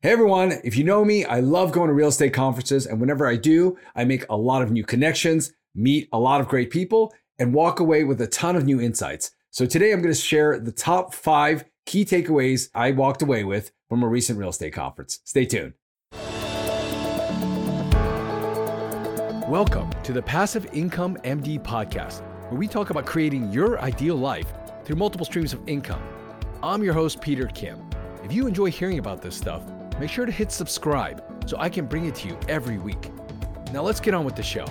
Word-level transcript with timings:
Hey 0.00 0.12
everyone, 0.12 0.52
if 0.62 0.76
you 0.76 0.84
know 0.84 1.04
me, 1.04 1.24
I 1.24 1.40
love 1.40 1.72
going 1.72 1.88
to 1.88 1.92
real 1.92 2.06
estate 2.06 2.32
conferences, 2.32 2.86
and 2.86 3.00
whenever 3.00 3.26
I 3.26 3.34
do, 3.34 3.76
I 3.96 4.04
make 4.04 4.24
a 4.30 4.36
lot 4.36 4.62
of 4.62 4.70
new 4.70 4.84
connections, 4.84 5.52
meet 5.74 6.08
a 6.12 6.20
lot 6.20 6.40
of 6.40 6.46
great 6.46 6.70
people, 6.70 7.12
and 7.40 7.52
walk 7.52 7.80
away 7.80 8.04
with 8.04 8.20
a 8.20 8.28
ton 8.28 8.54
of 8.54 8.64
new 8.64 8.80
insights. 8.80 9.32
So 9.50 9.66
today 9.66 9.90
I'm 9.92 10.00
going 10.00 10.14
to 10.14 10.20
share 10.20 10.60
the 10.60 10.70
top 10.70 11.14
five 11.14 11.64
key 11.84 12.04
takeaways 12.04 12.68
I 12.76 12.92
walked 12.92 13.22
away 13.22 13.42
with 13.42 13.72
from 13.88 14.04
a 14.04 14.06
recent 14.06 14.38
real 14.38 14.50
estate 14.50 14.72
conference. 14.72 15.18
Stay 15.24 15.44
tuned. 15.44 15.72
Welcome 19.48 19.90
to 20.04 20.12
the 20.12 20.22
Passive 20.24 20.68
Income 20.72 21.16
MD 21.24 21.60
podcast, 21.60 22.20
where 22.50 22.58
we 22.60 22.68
talk 22.68 22.90
about 22.90 23.04
creating 23.04 23.50
your 23.50 23.80
ideal 23.80 24.14
life 24.14 24.46
through 24.84 24.94
multiple 24.94 25.26
streams 25.26 25.52
of 25.52 25.60
income. 25.68 26.04
I'm 26.62 26.84
your 26.84 26.94
host, 26.94 27.20
Peter 27.20 27.48
Kim. 27.48 27.80
If 28.22 28.32
you 28.32 28.46
enjoy 28.46 28.70
hearing 28.70 29.00
about 29.00 29.22
this 29.22 29.34
stuff, 29.34 29.64
make 29.98 30.10
sure 30.10 30.26
to 30.26 30.32
hit 30.32 30.52
subscribe 30.52 31.22
so 31.46 31.56
I 31.58 31.68
can 31.68 31.86
bring 31.86 32.06
it 32.06 32.14
to 32.16 32.28
you 32.28 32.38
every 32.48 32.78
week. 32.78 33.10
Now 33.72 33.82
let's 33.82 34.00
get 34.00 34.14
on 34.14 34.24
with 34.24 34.36
the 34.36 34.42
show. 34.42 34.66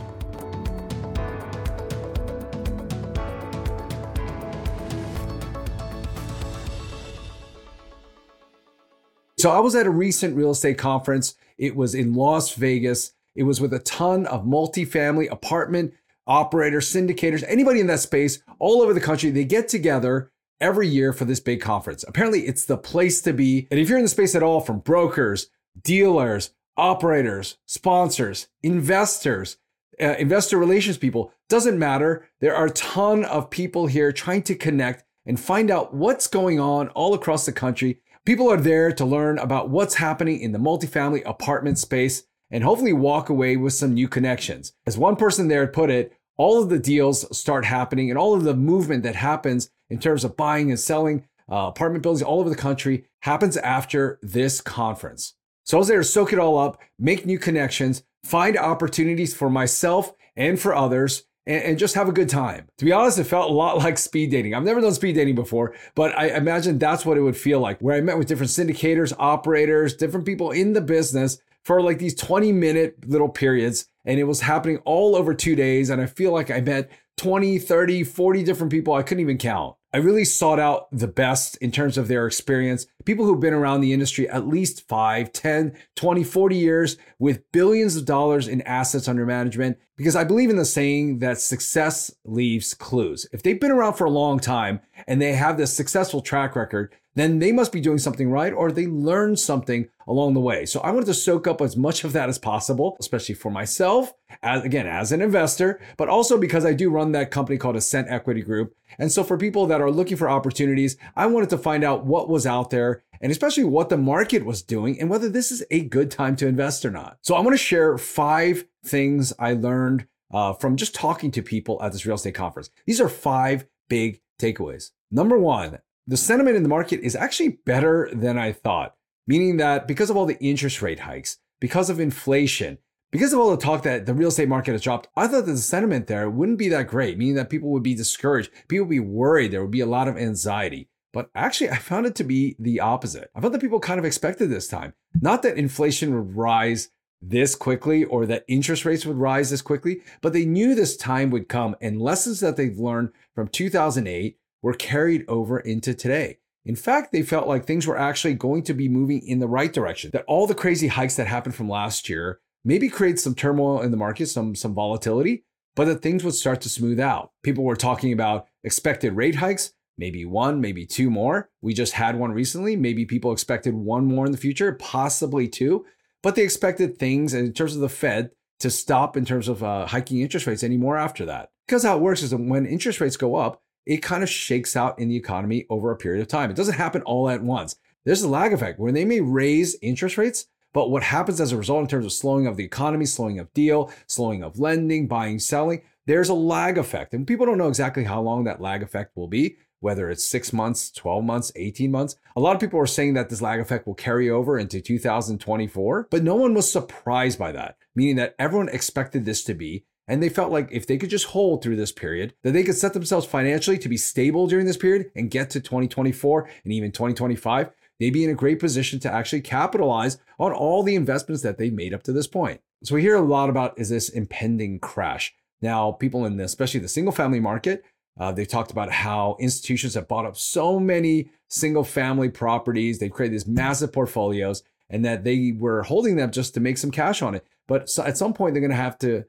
So 9.40 9.52
I 9.52 9.60
was 9.60 9.76
at 9.76 9.86
a 9.86 9.92
recent 9.92 10.36
real 10.36 10.50
estate 10.50 10.80
conference. 10.80 11.36
It 11.60 11.76
was 11.76 11.94
in 11.94 12.16
Las 12.16 12.54
Vegas. 12.56 13.12
It 13.36 13.44
was 13.44 13.62
with 13.62 13.72
a 13.72 13.80
ton 13.80 14.26
of 14.26 14.46
multifamily 14.46 15.32
apartment 15.32 15.94
operators, 16.26 16.92
syndicators, 16.92 17.44
anybody 17.48 17.80
in 17.80 17.88
that 17.88 18.00
space 18.00 18.40
all 18.58 18.82
over 18.82 18.96
the 18.96 19.00
country. 19.00 19.30
They 19.30 19.46
get 19.46 19.70
together 19.70 20.32
every 20.60 20.88
year 20.88 21.14
for 21.14 21.26
this 21.26 21.40
big 21.40 21.62
conference. 21.62 22.04
Apparently, 22.08 22.48
it's 22.48 22.66
the 22.66 22.78
place 22.78 23.22
to 23.22 23.34
be. 23.34 23.68
And 23.72 23.80
if 23.80 23.90
you're 23.90 23.98
in 23.98 24.06
the 24.06 24.10
space 24.10 24.36
at 24.36 24.44
all, 24.44 24.62
from 24.62 24.80
brokers, 24.80 25.48
dealers, 25.82 26.52
operators, 26.76 27.58
sponsors, 27.66 28.48
investors, 28.62 29.58
uh, 30.02 30.16
investor 30.20 30.58
relations 30.58 30.98
people, 30.98 31.32
doesn't 31.50 31.80
matter. 31.80 32.28
There 32.40 32.56
are 32.56 32.68
a 32.68 32.72
ton 32.72 33.26
of 33.26 33.50
people 33.50 33.88
here 33.88 34.12
trying 34.12 34.44
to 34.44 34.56
connect 34.56 35.04
and 35.26 35.40
find 35.40 35.72
out 35.72 35.94
what's 35.94 36.28
going 36.28 36.60
on 36.60 36.90
all 36.90 37.14
across 37.14 37.46
the 37.46 37.52
country. 37.52 38.00
People 38.26 38.50
are 38.52 38.60
there 38.60 38.92
to 38.92 39.06
learn 39.06 39.40
about 39.40 39.70
what's 39.70 39.96
happening 39.96 40.40
in 40.40 40.52
the 40.52 40.60
multifamily 40.60 41.24
apartment 41.26 41.80
space 41.80 42.24
and 42.52 42.64
hopefully 42.64 42.94
walk 42.94 43.30
away 43.30 43.58
with 43.58 43.74
some 43.74 43.94
new 43.94 44.08
connections. 44.08 44.74
As 44.86 44.98
one 44.98 45.16
person 45.16 45.48
there 45.48 45.68
put 45.68 45.90
it, 45.90 46.14
all 46.38 46.62
of 46.62 46.70
the 46.70 46.80
deals 46.80 47.38
start 47.38 47.66
happening 47.66 48.10
and 48.10 48.18
all 48.18 48.36
of 48.36 48.44
the 48.44 48.56
movement 48.56 49.04
that 49.04 49.16
happens 49.16 49.70
in 49.90 50.00
terms 50.00 50.24
of 50.24 50.38
buying 50.38 50.70
and 50.70 50.80
selling 50.80 51.26
uh, 51.50 51.68
apartment 51.68 52.04
buildings 52.04 52.22
all 52.22 52.40
over 52.40 52.50
the 52.50 52.56
country 52.56 53.06
happens 53.22 53.58
after 53.58 54.20
this 54.22 54.62
conference. 54.62 55.34
So 55.64 55.78
I 55.78 55.80
was 55.80 55.88
there 55.88 55.98
to 55.98 56.04
soak 56.04 56.34
it 56.34 56.40
all 56.40 56.58
up, 56.58 56.82
make 56.98 57.26
new 57.26 57.40
connections, 57.40 58.04
find 58.24 58.58
opportunities 58.58 59.34
for 59.34 59.50
myself 59.50 60.14
and 60.36 60.60
for 60.60 60.76
others, 60.76 61.24
and, 61.46 61.64
and, 61.64 61.80
just 61.80 61.96
have 61.96 62.10
a 62.10 62.14
good 62.14 62.30
time. 62.30 62.68
To 62.78 62.86
be 62.86 62.92
honest, 62.92 63.18
it 63.18 63.24
felt 63.24 63.50
a 63.50 63.54
lot 63.54 63.78
like 63.84 63.98
speed 63.98 64.32
dating. 64.32 64.54
I've 64.54 64.64
never 64.64 64.82
done 64.82 64.94
speed 64.94 65.16
dating 65.16 65.36
before, 65.36 65.76
but 65.96 66.18
I 66.18 66.30
imagine 66.30 66.78
that's 66.78 67.06
what 67.06 67.18
it 67.18 67.22
would 67.22 67.38
feel 67.38 67.60
like, 67.60 67.80
where 67.80 67.96
I 67.96 68.02
met 68.02 68.18
with 68.18 68.28
different 68.28 68.52
syndicators, 68.52 69.14
operators, 69.18 69.96
different 69.96 70.26
people 70.26 70.52
in 70.52 70.74
the 70.74 70.82
business 70.82 71.40
for 71.64 71.82
like 71.82 72.00
these 72.00 72.16
20 72.16 72.52
minute 72.52 73.10
little 73.10 73.30
periods. 73.30 73.88
And 74.06 74.20
it 74.20 74.24
was 74.24 74.42
happening 74.42 74.78
all 74.86 75.16
over 75.16 75.34
two 75.34 75.56
days. 75.56 75.90
And 75.90 76.02
I 76.02 76.06
feel 76.06 76.32
like 76.32 76.50
I 76.50 76.62
met 76.62 76.90
20, 77.18 77.60
30, 77.60 78.04
40 78.04 78.44
different 78.44 78.72
people. 78.72 78.94
I 78.94 79.04
couldn't 79.04 79.22
even 79.22 79.38
count. 79.38 79.76
I 79.94 79.98
really 79.98 80.26
sought 80.26 80.60
out 80.60 80.88
the 80.92 81.08
best 81.08 81.58
in 81.58 81.72
terms 81.72 81.98
of 81.98 82.08
their 82.08 82.28
experience, 82.28 82.86
people 83.06 83.26
who've 83.26 83.40
been 83.40 83.54
around 83.54 83.82
the 83.82 83.94
industry 83.94 84.30
at 84.30 84.48
least 84.48 84.88
5, 84.88 85.32
10, 85.32 85.76
20, 85.96 86.24
40 86.24 86.56
years 86.56 86.98
with 87.20 87.52
billions 87.52 87.96
of 87.96 88.06
dollars 88.06 88.48
in 88.48 88.62
assets 88.64 89.08
under 89.08 89.26
management. 89.26 89.78
Because 89.96 90.16
I 90.16 90.26
believe 90.26 90.52
in 90.52 90.58
the 90.58 90.66
saying 90.66 91.20
that 91.20 91.40
success 91.40 92.14
leaves 92.26 92.76
clues. 92.76 93.26
If 93.32 93.42
they've 93.42 93.60
been 93.60 93.72
around 93.72 93.94
for 93.94 94.06
a 94.06 94.12
long 94.12 94.40
time 94.40 94.82
and 95.08 95.20
they 95.20 95.34
have 95.34 95.58
this 95.58 95.74
successful 95.74 96.22
track 96.22 96.56
record, 96.56 96.94
then 97.18 97.40
they 97.40 97.52
must 97.52 97.72
be 97.72 97.82
doing 97.82 97.98
something 97.98 98.30
right 98.30 98.54
or 98.54 98.72
they 98.72 98.88
learned 98.88 99.40
something 99.40 99.88
along 100.08 100.34
the 100.34 100.40
way. 100.40 100.66
So 100.66 100.80
I 100.82 100.92
wanted 100.92 101.08
to 101.08 101.14
soak 101.14 101.48
up 101.48 101.62
as 101.62 101.76
much 101.76 102.04
of 102.04 102.14
that 102.14 102.30
as 102.30 102.38
possible, 102.38 102.96
especially 103.00 103.36
for 103.36 103.52
myself, 103.52 104.14
as 104.44 104.64
again, 104.64 104.88
as 104.88 105.12
an 105.12 105.22
investor, 105.22 105.80
but 105.98 106.10
also 106.10 106.38
because 106.38 106.66
I 106.66 106.74
do 106.74 106.90
run 106.90 107.12
that 107.14 107.32
company 107.32 107.58
called 107.58 107.76
Ascent 107.76 108.08
Equity 108.10 108.42
Group. 108.42 108.76
And 109.00 109.12
so 109.12 109.24
for 109.24 109.38
people 109.38 109.66
that 109.68 109.82
are 109.82 109.92
looking 109.92 110.18
for 110.18 110.30
opportunities, 110.30 110.98
I 111.16 111.26
wanted 111.26 111.50
to 111.52 111.58
find 111.58 111.84
out 111.84 112.06
what 112.06 112.30
was 112.30 112.46
out 112.46 112.70
there 112.70 113.04
and 113.20 113.32
especially 113.32 113.64
what 113.64 113.90
the 113.90 113.98
market 113.98 114.46
was 114.46 114.62
doing 114.62 115.00
and 115.00 115.10
whether 115.10 115.30
this 115.30 115.52
is 115.52 115.64
a 115.72 115.82
good 115.82 116.12
time 116.12 116.36
to 116.38 116.48
invest 116.48 116.86
or 116.86 116.92
not. 116.92 117.18
So 117.22 117.36
I 117.36 117.40
want 117.40 117.54
to 117.54 117.58
share 117.58 117.98
five 117.98 118.66
things 118.86 119.34
I 119.40 119.54
learned 119.54 120.08
uh, 120.32 120.54
from 120.54 120.76
just 120.76 120.94
talking 120.94 121.32
to 121.32 121.42
people 121.42 121.82
at 121.82 121.92
this 121.92 122.06
real 122.06 122.16
estate 122.16 122.36
conference. 122.36 122.70
These 122.86 123.02
are 123.02 123.10
five 123.10 123.66
big 123.90 124.22
takeaways. 124.40 124.92
Number 125.10 125.38
one, 125.38 125.80
the 126.08 126.18
sentiment 126.18 126.56
in 126.56 126.64
the 126.64 126.70
market 126.70 127.02
is 127.02 127.16
actually 127.16 127.60
better 127.66 128.10
than 128.14 128.38
I 128.38 128.54
thought, 128.54 128.96
meaning 129.28 129.58
that 129.58 129.88
because 129.88 130.10
of 130.10 130.16
all 130.16 130.26
the 130.26 130.40
interest 130.40 130.82
rate 130.82 131.02
hikes, 131.02 131.38
because 131.60 131.90
of 131.90 132.00
inflation, 132.00 132.78
because 133.12 133.34
of 133.34 133.40
all 133.40 133.52
the 133.52 133.58
talk 133.62 133.84
that 133.84 134.06
the 134.06 134.14
real 134.14 134.30
estate 134.30 134.48
market 134.48 134.72
has 134.72 134.82
dropped, 134.82 135.10
I 135.16 135.28
thought 135.28 135.46
that 135.46 135.52
the 135.52 135.58
sentiment 135.58 136.08
there 136.08 136.30
wouldn't 136.30 136.58
be 136.58 136.70
that 136.70 136.88
great, 136.88 137.18
meaning 137.18 137.36
that 137.36 137.50
people 137.50 137.70
would 137.72 137.84
be 137.84 137.94
discouraged, 137.94 138.52
people 138.68 138.86
would 138.86 138.92
be 138.92 139.00
worried, 139.00 139.52
there 139.52 139.62
would 139.62 139.72
be 139.72 139.82
a 139.82 139.86
lot 139.86 140.08
of 140.08 140.18
anxiety. 140.18 140.90
But 141.14 141.30
actually, 141.34 141.72
I 141.72 141.78
found 141.78 142.06
it 142.06 142.16
to 142.16 142.24
be 142.24 142.56
the 142.60 142.80
opposite. 142.80 143.30
I 143.36 143.42
thought 143.42 143.52
that 143.52 143.62
people 143.62 143.80
kind 143.80 144.00
of 144.00 144.06
expected 144.06 144.50
this 144.50 144.68
time. 144.68 144.94
Not 145.20 145.42
that 145.44 145.58
inflation 145.58 146.14
would 146.14 146.36
rise 146.36 146.90
this 147.22 147.56
quickly 147.56 148.04
or 148.04 148.26
that 148.28 148.46
interest 148.48 148.86
rates 148.86 149.06
would 149.06 149.18
rise 149.18 149.50
this 149.50 149.62
quickly, 149.62 150.02
but 150.22 150.34
they 150.34 150.46
knew 150.46 150.76
this 150.76 150.96
time 150.96 151.32
would 151.32 151.50
come 151.50 151.76
and 151.82 152.02
lessons 152.02 152.40
that 152.42 152.56
they've 152.56 152.78
learned 152.78 153.10
from 153.34 153.48
2008 153.48 154.38
were 154.62 154.74
carried 154.74 155.26
over 155.28 155.60
into 155.60 155.94
today. 155.94 156.40
In 156.66 156.76
fact, 156.76 157.12
they 157.12 157.24
felt 157.24 157.48
like 157.48 157.66
things 157.66 157.88
were 157.88 157.98
actually 157.98 158.34
going 158.34 158.64
to 158.64 158.74
be 158.74 158.90
moving 158.90 159.26
in 159.26 159.40
the 159.40 159.48
right 159.48 159.72
direction, 159.72 160.12
that 160.12 160.26
all 160.28 160.48
the 160.48 160.56
crazy 160.56 160.88
hikes 160.88 161.16
that 161.16 161.28
happened 161.28 161.56
from 161.56 161.70
last 161.70 162.10
year 162.10 162.40
maybe 162.66 162.90
create 162.90 163.20
some 163.20 163.34
turmoil 163.34 163.82
in 163.82 163.92
the 163.92 163.98
market, 163.98 164.28
some, 164.28 164.54
some 164.54 164.74
volatility, 164.74 165.46
but 165.76 165.86
that 165.86 166.02
things 166.02 166.24
would 166.24 166.34
start 166.34 166.60
to 166.60 166.70
smooth 166.70 167.00
out. 167.00 167.32
People 167.44 167.64
were 167.64 167.78
talking 167.78 168.12
about 168.12 168.48
expected 168.66 169.14
rate 169.14 169.36
hikes, 169.36 169.72
maybe 169.98 170.26
one, 170.26 170.60
maybe 170.60 170.86
two 170.86 171.10
more. 171.10 171.50
We 171.62 171.74
just 171.74 171.94
had 171.94 172.20
one 172.20 172.34
recently. 172.34 172.76
Maybe 172.76 173.06
people 173.06 173.32
expected 173.32 173.74
one 173.74 174.06
more 174.06 174.26
in 174.26 174.34
the 174.34 174.38
future, 174.38 174.74
possibly 174.74 175.48
two, 175.48 175.86
but 176.22 176.36
they 176.36 176.44
expected 176.44 176.98
things 176.98 177.34
in 177.34 177.54
terms 177.54 177.76
of 177.76 177.82
the 177.82 177.90
Fed 177.90 178.32
to 178.60 178.70
stop 178.70 179.16
in 179.16 179.24
terms 179.24 179.48
of 179.48 179.64
uh, 179.64 179.86
hiking 179.86 180.20
interest 180.20 180.48
rates 180.48 180.64
anymore 180.64 180.98
after 180.98 181.26
that. 181.26 181.50
Because 181.68 181.84
how 181.84 181.96
it 181.96 182.02
works 182.02 182.24
is 182.24 182.32
that 182.32 182.38
when 182.38 182.66
interest 182.66 183.00
rates 183.00 183.18
go 183.18 183.36
up, 183.36 183.62
it 183.88 184.04
kind 184.04 184.22
of 184.22 184.30
shakes 184.30 184.76
out 184.76 185.00
in 185.00 185.08
the 185.08 185.16
economy 185.16 185.66
over 185.70 185.92
a 185.92 185.96
period 185.96 186.22
of 186.22 186.28
time. 186.28 186.52
It 186.52 186.58
doesn't 186.58 186.76
happen 186.76 187.02
all 187.04 187.30
at 187.30 187.42
once. 187.42 187.78
There's 188.04 188.22
a 188.22 188.28
lag 188.28 188.52
effect 188.52 188.80
where 188.80 188.92
they 188.92 189.06
may 189.06 189.22
raise 189.22 189.78
interest 189.82 190.18
rates, 190.18 190.48
but 190.74 190.92
what 190.92 191.04
happens 191.04 191.40
as 191.40 191.54
a 191.54 191.58
result 191.58 191.82
in 191.82 191.88
terms 191.88 192.06
of 192.06 192.12
slowing 192.12 192.48
of 192.48 192.58
the 192.58 192.66
economy, 192.66 193.06
slowing 193.06 193.40
of 193.40 193.54
deal, 193.54 193.92
slowing 194.06 194.44
of 194.44 194.60
lending, 194.60 195.08
buying, 195.08 195.40
selling, 195.40 195.82
there's 196.06 196.28
a 196.28 196.34
lag 196.34 196.78
effect. 196.78 197.14
And 197.14 197.26
people 197.26 197.46
don't 197.46 197.58
know 197.58 197.70
exactly 197.70 198.04
how 198.04 198.22
long 198.22 198.44
that 198.44 198.62
lag 198.62 198.84
effect 198.84 199.16
will 199.16 199.30
be, 199.30 199.56
whether 199.80 200.10
it's 200.10 200.26
six 200.26 200.52
months, 200.52 200.92
12 200.92 201.24
months, 201.24 201.54
18 201.56 201.90
months. 201.90 202.18
A 202.36 202.42
lot 202.42 202.56
of 202.56 202.62
people 202.62 202.82
are 202.82 202.88
saying 202.88 203.14
that 203.14 203.30
this 203.30 203.42
lag 203.42 203.62
effect 203.62 203.88
will 203.88 203.96
carry 203.96 204.30
over 204.30 204.60
into 204.60 204.82
2024, 204.82 206.08
but 206.12 206.24
no 206.24 206.36
one 206.36 206.54
was 206.54 206.70
surprised 206.70 207.40
by 207.40 207.54
that, 207.54 207.78
meaning 207.96 208.18
that 208.18 208.36
everyone 208.38 208.68
expected 208.68 209.24
this 209.24 209.46
to 209.46 209.54
be 209.54 209.86
and 210.08 210.24
they 210.24 210.30
felt 210.30 210.52
like 210.52 210.70
if 210.72 210.88
they 210.88 210.98
could 210.98 211.10
just 211.10 211.28
hold 211.28 211.62
through 211.62 211.76
this 211.76 211.92
period, 211.92 212.34
that 212.44 212.52
they 212.52 212.64
could 212.64 212.76
set 212.76 212.94
themselves 212.94 213.26
financially 213.26 213.78
to 213.78 213.90
be 213.90 213.98
stable 213.98 214.48
during 214.48 214.66
this 214.66 214.78
period 214.78 215.12
and 215.16 215.32
get 215.32 215.50
to 215.52 215.60
2024 215.60 216.50
and 216.64 216.74
even 216.74 216.92
2025, 216.92 217.70
they'd 218.00 218.12
be 218.12 218.24
in 218.24 218.30
a 218.30 218.36
great 218.36 218.60
position 218.60 219.00
to 219.00 219.12
actually 219.12 219.42
capitalize 219.42 220.18
on 220.40 220.54
all 220.54 220.84
the 220.84 220.96
investments 220.96 221.44
that 221.44 221.58
they 221.58 221.70
made 221.70 221.94
up 221.94 222.04
to 222.04 222.14
this 222.14 222.28
point. 222.28 222.62
So 222.84 222.96
we 222.96 223.02
hear 223.02 223.16
a 223.16 223.22
lot 223.22 223.50
about 223.50 223.78
is 223.78 223.90
this 223.90 224.10
impending 224.10 224.80
crash. 224.80 225.34
Now, 225.62 225.92
people 225.92 226.26
in 226.26 226.38
the, 226.38 226.44
especially 226.44 226.80
the 226.80 226.88
single 226.88 227.12
family 227.12 227.40
market, 227.40 227.84
uh, 228.20 228.32
they 228.32 228.46
talked 228.46 228.72
about 228.72 228.92
how 228.92 229.36
institutions 229.40 229.96
have 229.96 230.08
bought 230.08 230.26
up 230.26 230.38
so 230.38 230.80
many 230.80 231.30
single 231.50 231.84
family 231.84 232.30
properties. 232.30 233.00
They've 233.00 233.12
created 233.12 233.34
these 233.34 233.48
massive 233.48 233.92
portfolios 233.92 234.64
and 234.90 235.04
that 235.06 235.24
they 235.24 235.54
were 235.58 235.84
holding 235.84 236.16
them 236.16 236.32
just 236.32 236.54
to 236.54 236.60
make 236.60 236.78
some 236.78 236.92
cash 236.92 237.22
on 237.22 237.36
it. 237.36 237.46
But 237.68 237.90
so 237.90 238.04
at 238.04 238.18
some 238.18 238.34
point, 238.34 238.54
they're 238.54 238.62
going 238.62 238.72
to 238.72 238.78
have 238.78 238.98
to 239.00 239.26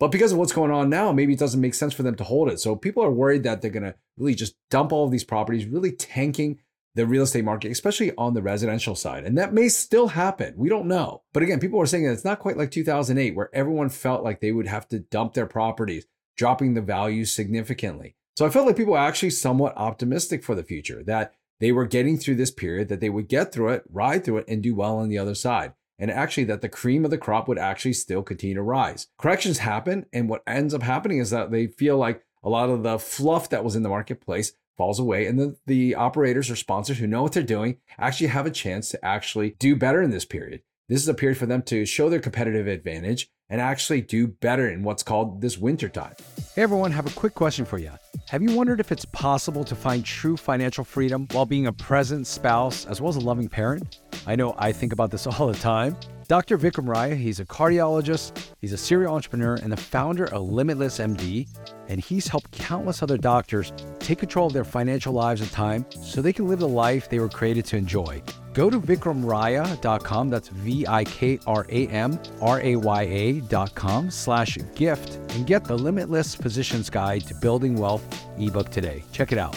but 0.00 0.10
because 0.10 0.32
of 0.32 0.38
what's 0.38 0.52
going 0.52 0.72
on 0.72 0.88
now, 0.88 1.12
maybe 1.12 1.34
it 1.34 1.38
doesn't 1.38 1.60
make 1.60 1.74
sense 1.74 1.92
for 1.92 2.02
them 2.02 2.16
to 2.16 2.24
hold 2.24 2.48
it. 2.48 2.58
So 2.58 2.74
people 2.74 3.04
are 3.04 3.10
worried 3.12 3.44
that 3.44 3.60
they're 3.60 3.70
going 3.70 3.84
to 3.84 3.94
really 4.16 4.34
just 4.34 4.56
dump 4.70 4.92
all 4.92 5.04
of 5.04 5.12
these 5.12 5.24
properties, 5.24 5.66
really 5.66 5.92
tanking 5.92 6.58
the 6.94 7.06
real 7.06 7.22
estate 7.22 7.44
market, 7.44 7.70
especially 7.70 8.12
on 8.16 8.34
the 8.34 8.42
residential 8.42 8.96
side. 8.96 9.24
And 9.24 9.36
that 9.38 9.52
may 9.52 9.68
still 9.68 10.08
happen. 10.08 10.54
We 10.56 10.70
don't 10.70 10.88
know. 10.88 11.22
But 11.32 11.42
again, 11.42 11.60
people 11.60 11.80
are 11.80 11.86
saying 11.86 12.04
that 12.04 12.12
it's 12.12 12.24
not 12.24 12.40
quite 12.40 12.56
like 12.56 12.70
2008, 12.70 13.36
where 13.36 13.50
everyone 13.54 13.90
felt 13.90 14.24
like 14.24 14.40
they 14.40 14.52
would 14.52 14.66
have 14.66 14.88
to 14.88 15.00
dump 15.00 15.34
their 15.34 15.46
properties, 15.46 16.06
dropping 16.36 16.74
the 16.74 16.80
value 16.80 17.26
significantly. 17.26 18.16
So 18.36 18.46
I 18.46 18.50
felt 18.50 18.66
like 18.66 18.76
people 18.76 18.94
were 18.94 18.98
actually 18.98 19.30
somewhat 19.30 19.76
optimistic 19.76 20.42
for 20.42 20.54
the 20.54 20.64
future, 20.64 21.04
that 21.04 21.34
they 21.60 21.72
were 21.72 21.86
getting 21.86 22.16
through 22.16 22.36
this 22.36 22.50
period, 22.50 22.88
that 22.88 23.00
they 23.00 23.10
would 23.10 23.28
get 23.28 23.52
through 23.52 23.68
it, 23.68 23.84
ride 23.90 24.24
through 24.24 24.38
it, 24.38 24.48
and 24.48 24.62
do 24.62 24.74
well 24.74 24.96
on 24.96 25.10
the 25.10 25.18
other 25.18 25.34
side. 25.34 25.74
And 26.00 26.10
actually, 26.10 26.44
that 26.44 26.62
the 26.62 26.68
cream 26.68 27.04
of 27.04 27.12
the 27.12 27.18
crop 27.18 27.46
would 27.46 27.58
actually 27.58 27.92
still 27.92 28.22
continue 28.22 28.56
to 28.56 28.62
rise. 28.62 29.06
Corrections 29.18 29.58
happen, 29.58 30.06
and 30.12 30.28
what 30.28 30.42
ends 30.46 30.74
up 30.74 30.82
happening 30.82 31.18
is 31.18 31.30
that 31.30 31.52
they 31.52 31.66
feel 31.68 31.96
like 31.98 32.24
a 32.42 32.48
lot 32.48 32.70
of 32.70 32.82
the 32.82 32.98
fluff 32.98 33.50
that 33.50 33.62
was 33.62 33.76
in 33.76 33.82
the 33.82 33.88
marketplace 33.88 34.54
falls 34.78 34.98
away, 34.98 35.26
and 35.26 35.38
the, 35.38 35.56
the 35.66 35.94
operators 35.94 36.50
or 36.50 36.56
sponsors 36.56 36.98
who 36.98 37.06
know 37.06 37.22
what 37.22 37.32
they're 37.32 37.42
doing 37.42 37.76
actually 37.98 38.28
have 38.28 38.46
a 38.46 38.50
chance 38.50 38.88
to 38.88 39.04
actually 39.04 39.50
do 39.58 39.76
better 39.76 40.02
in 40.02 40.10
this 40.10 40.24
period. 40.24 40.62
This 40.88 41.02
is 41.02 41.08
a 41.08 41.14
period 41.14 41.36
for 41.36 41.46
them 41.46 41.62
to 41.64 41.84
show 41.84 42.08
their 42.08 42.18
competitive 42.18 42.66
advantage 42.66 43.30
and 43.50 43.60
actually 43.60 44.00
do 44.00 44.26
better 44.26 44.70
in 44.70 44.82
what's 44.82 45.02
called 45.02 45.40
this 45.40 45.58
winter 45.58 45.88
time. 45.88 46.14
Hey 46.54 46.62
everyone, 46.62 46.92
have 46.92 47.06
a 47.06 47.10
quick 47.10 47.34
question 47.34 47.64
for 47.64 47.78
you. 47.78 47.90
Have 48.28 48.42
you 48.42 48.54
wondered 48.54 48.80
if 48.80 48.92
it's 48.92 49.04
possible 49.04 49.64
to 49.64 49.74
find 49.74 50.04
true 50.04 50.36
financial 50.36 50.84
freedom 50.84 51.26
while 51.32 51.46
being 51.46 51.66
a 51.66 51.72
present 51.72 52.26
spouse 52.26 52.86
as 52.86 53.00
well 53.00 53.10
as 53.10 53.16
a 53.16 53.20
loving 53.20 53.48
parent? 53.48 54.00
I 54.26 54.36
know 54.36 54.54
I 54.58 54.72
think 54.72 54.92
about 54.92 55.10
this 55.10 55.26
all 55.26 55.48
the 55.48 55.58
time. 55.58 55.96
Dr. 56.28 56.56
Vikram 56.56 56.86
Raya, 56.86 57.16
he's 57.16 57.40
a 57.40 57.44
cardiologist, 57.44 58.50
he's 58.60 58.72
a 58.72 58.76
serial 58.76 59.16
entrepreneur, 59.16 59.56
and 59.56 59.72
the 59.72 59.76
founder 59.76 60.26
of 60.26 60.42
Limitless 60.42 60.98
MD. 60.98 61.48
And 61.88 62.00
he's 62.00 62.28
helped 62.28 62.52
countless 62.52 63.02
other 63.02 63.18
doctors 63.18 63.72
take 63.98 64.20
control 64.20 64.46
of 64.46 64.52
their 64.52 64.62
financial 64.62 65.12
lives 65.12 65.40
and 65.40 65.50
time 65.50 65.84
so 65.90 66.22
they 66.22 66.32
can 66.32 66.46
live 66.46 66.60
the 66.60 66.68
life 66.68 67.08
they 67.08 67.18
were 67.18 67.28
created 67.28 67.64
to 67.64 67.76
enjoy. 67.76 68.22
Go 68.52 68.68
to 68.68 68.80
vikramraya.com, 68.80 70.28
that's 70.28 70.48
V-I-K-R-A-M 70.48 72.18
R-A-Y-A.com 72.40 74.10
slash 74.10 74.58
gift 74.74 75.34
and 75.34 75.46
get 75.46 75.64
the 75.64 75.76
Limitless 75.76 76.34
Physician's 76.34 76.90
Guide 76.90 77.26
to 77.28 77.34
Building 77.34 77.76
Wealth 77.76 78.04
ebook 78.38 78.70
today. 78.70 79.04
Check 79.12 79.30
it 79.30 79.38
out. 79.38 79.56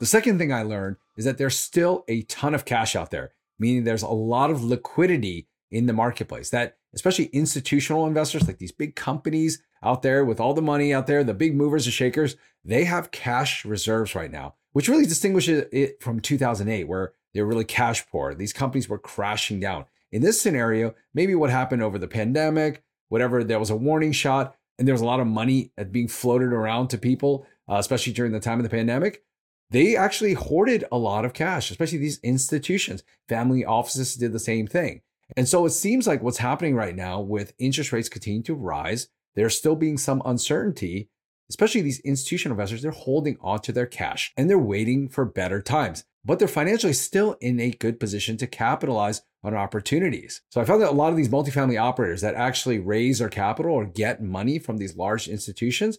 The 0.00 0.06
second 0.06 0.38
thing 0.38 0.52
I 0.52 0.62
learned 0.62 0.96
is 1.16 1.24
that 1.24 1.38
there's 1.38 1.56
still 1.56 2.04
a 2.08 2.22
ton 2.22 2.54
of 2.54 2.64
cash 2.64 2.96
out 2.96 3.12
there, 3.12 3.32
meaning 3.58 3.84
there's 3.84 4.02
a 4.02 4.08
lot 4.08 4.50
of 4.50 4.64
liquidity 4.64 5.46
in 5.70 5.86
the 5.86 5.92
marketplace 5.92 6.50
that 6.50 6.76
especially 6.94 7.26
institutional 7.26 8.06
investors 8.06 8.46
like 8.46 8.58
these 8.58 8.72
big 8.72 8.96
companies 8.96 9.62
out 9.82 10.02
there 10.02 10.24
with 10.24 10.40
all 10.40 10.54
the 10.54 10.60
money 10.62 10.92
out 10.92 11.06
there, 11.06 11.22
the 11.22 11.34
big 11.34 11.54
movers 11.54 11.86
and 11.86 11.94
shakers, 11.94 12.36
they 12.64 12.84
have 12.84 13.10
cash 13.12 13.64
reserves 13.64 14.14
right 14.14 14.30
now, 14.30 14.54
which 14.72 14.88
really 14.88 15.06
distinguishes 15.06 15.66
it 15.72 16.02
from 16.02 16.20
2008 16.20 16.84
where 16.88 17.12
they're 17.34 17.46
really 17.46 17.64
cash 17.64 18.06
poor. 18.08 18.34
These 18.34 18.52
companies 18.52 18.88
were 18.88 18.98
crashing 18.98 19.60
down. 19.60 19.86
In 20.10 20.22
this 20.22 20.40
scenario, 20.40 20.94
maybe 21.14 21.34
what 21.34 21.50
happened 21.50 21.82
over 21.82 21.98
the 21.98 22.08
pandemic, 22.08 22.82
whatever, 23.08 23.42
there 23.42 23.58
was 23.58 23.70
a 23.70 23.76
warning 23.76 24.12
shot 24.12 24.56
and 24.78 24.86
there 24.86 24.94
was 24.94 25.00
a 25.00 25.06
lot 25.06 25.20
of 25.20 25.26
money 25.26 25.72
being 25.90 26.08
floated 26.08 26.52
around 26.52 26.88
to 26.88 26.98
people, 26.98 27.46
uh, 27.68 27.76
especially 27.76 28.12
during 28.12 28.32
the 28.32 28.40
time 28.40 28.58
of 28.58 28.64
the 28.64 28.70
pandemic. 28.70 29.22
They 29.70 29.96
actually 29.96 30.34
hoarded 30.34 30.84
a 30.92 30.98
lot 30.98 31.24
of 31.24 31.32
cash, 31.32 31.70
especially 31.70 31.98
these 31.98 32.18
institutions. 32.18 33.02
Family 33.28 33.64
offices 33.64 34.16
did 34.16 34.32
the 34.32 34.38
same 34.38 34.66
thing. 34.66 35.00
And 35.34 35.48
so 35.48 35.64
it 35.64 35.70
seems 35.70 36.06
like 36.06 36.22
what's 36.22 36.38
happening 36.38 36.74
right 36.74 36.94
now 36.94 37.20
with 37.20 37.54
interest 37.58 37.90
rates 37.90 38.10
continuing 38.10 38.42
to 38.44 38.54
rise, 38.54 39.08
there's 39.34 39.56
still 39.56 39.76
being 39.76 39.96
some 39.96 40.20
uncertainty, 40.26 41.08
especially 41.48 41.80
these 41.80 42.00
institutional 42.00 42.54
investors. 42.54 42.82
They're 42.82 42.90
holding 42.90 43.38
onto 43.40 43.72
their 43.72 43.86
cash 43.86 44.32
and 44.36 44.50
they're 44.50 44.58
waiting 44.58 45.08
for 45.08 45.24
better 45.24 45.62
times, 45.62 46.04
but 46.24 46.38
they're 46.38 46.48
financially 46.48 46.92
still 46.92 47.36
in 47.40 47.58
a 47.60 47.70
good 47.70 47.98
position 47.98 48.36
to 48.36 48.46
capitalize 48.46 49.22
on 49.42 49.54
opportunities. 49.54 50.42
So 50.50 50.60
I 50.60 50.64
found 50.64 50.82
that 50.82 50.90
a 50.90 50.92
lot 50.92 51.10
of 51.10 51.16
these 51.16 51.28
multifamily 51.28 51.80
operators 51.80 52.20
that 52.20 52.34
actually 52.34 52.78
raise 52.78 53.18
their 53.18 53.28
capital 53.28 53.72
or 53.72 53.84
get 53.84 54.22
money 54.22 54.58
from 54.58 54.76
these 54.76 54.96
large 54.96 55.26
institutions, 55.28 55.98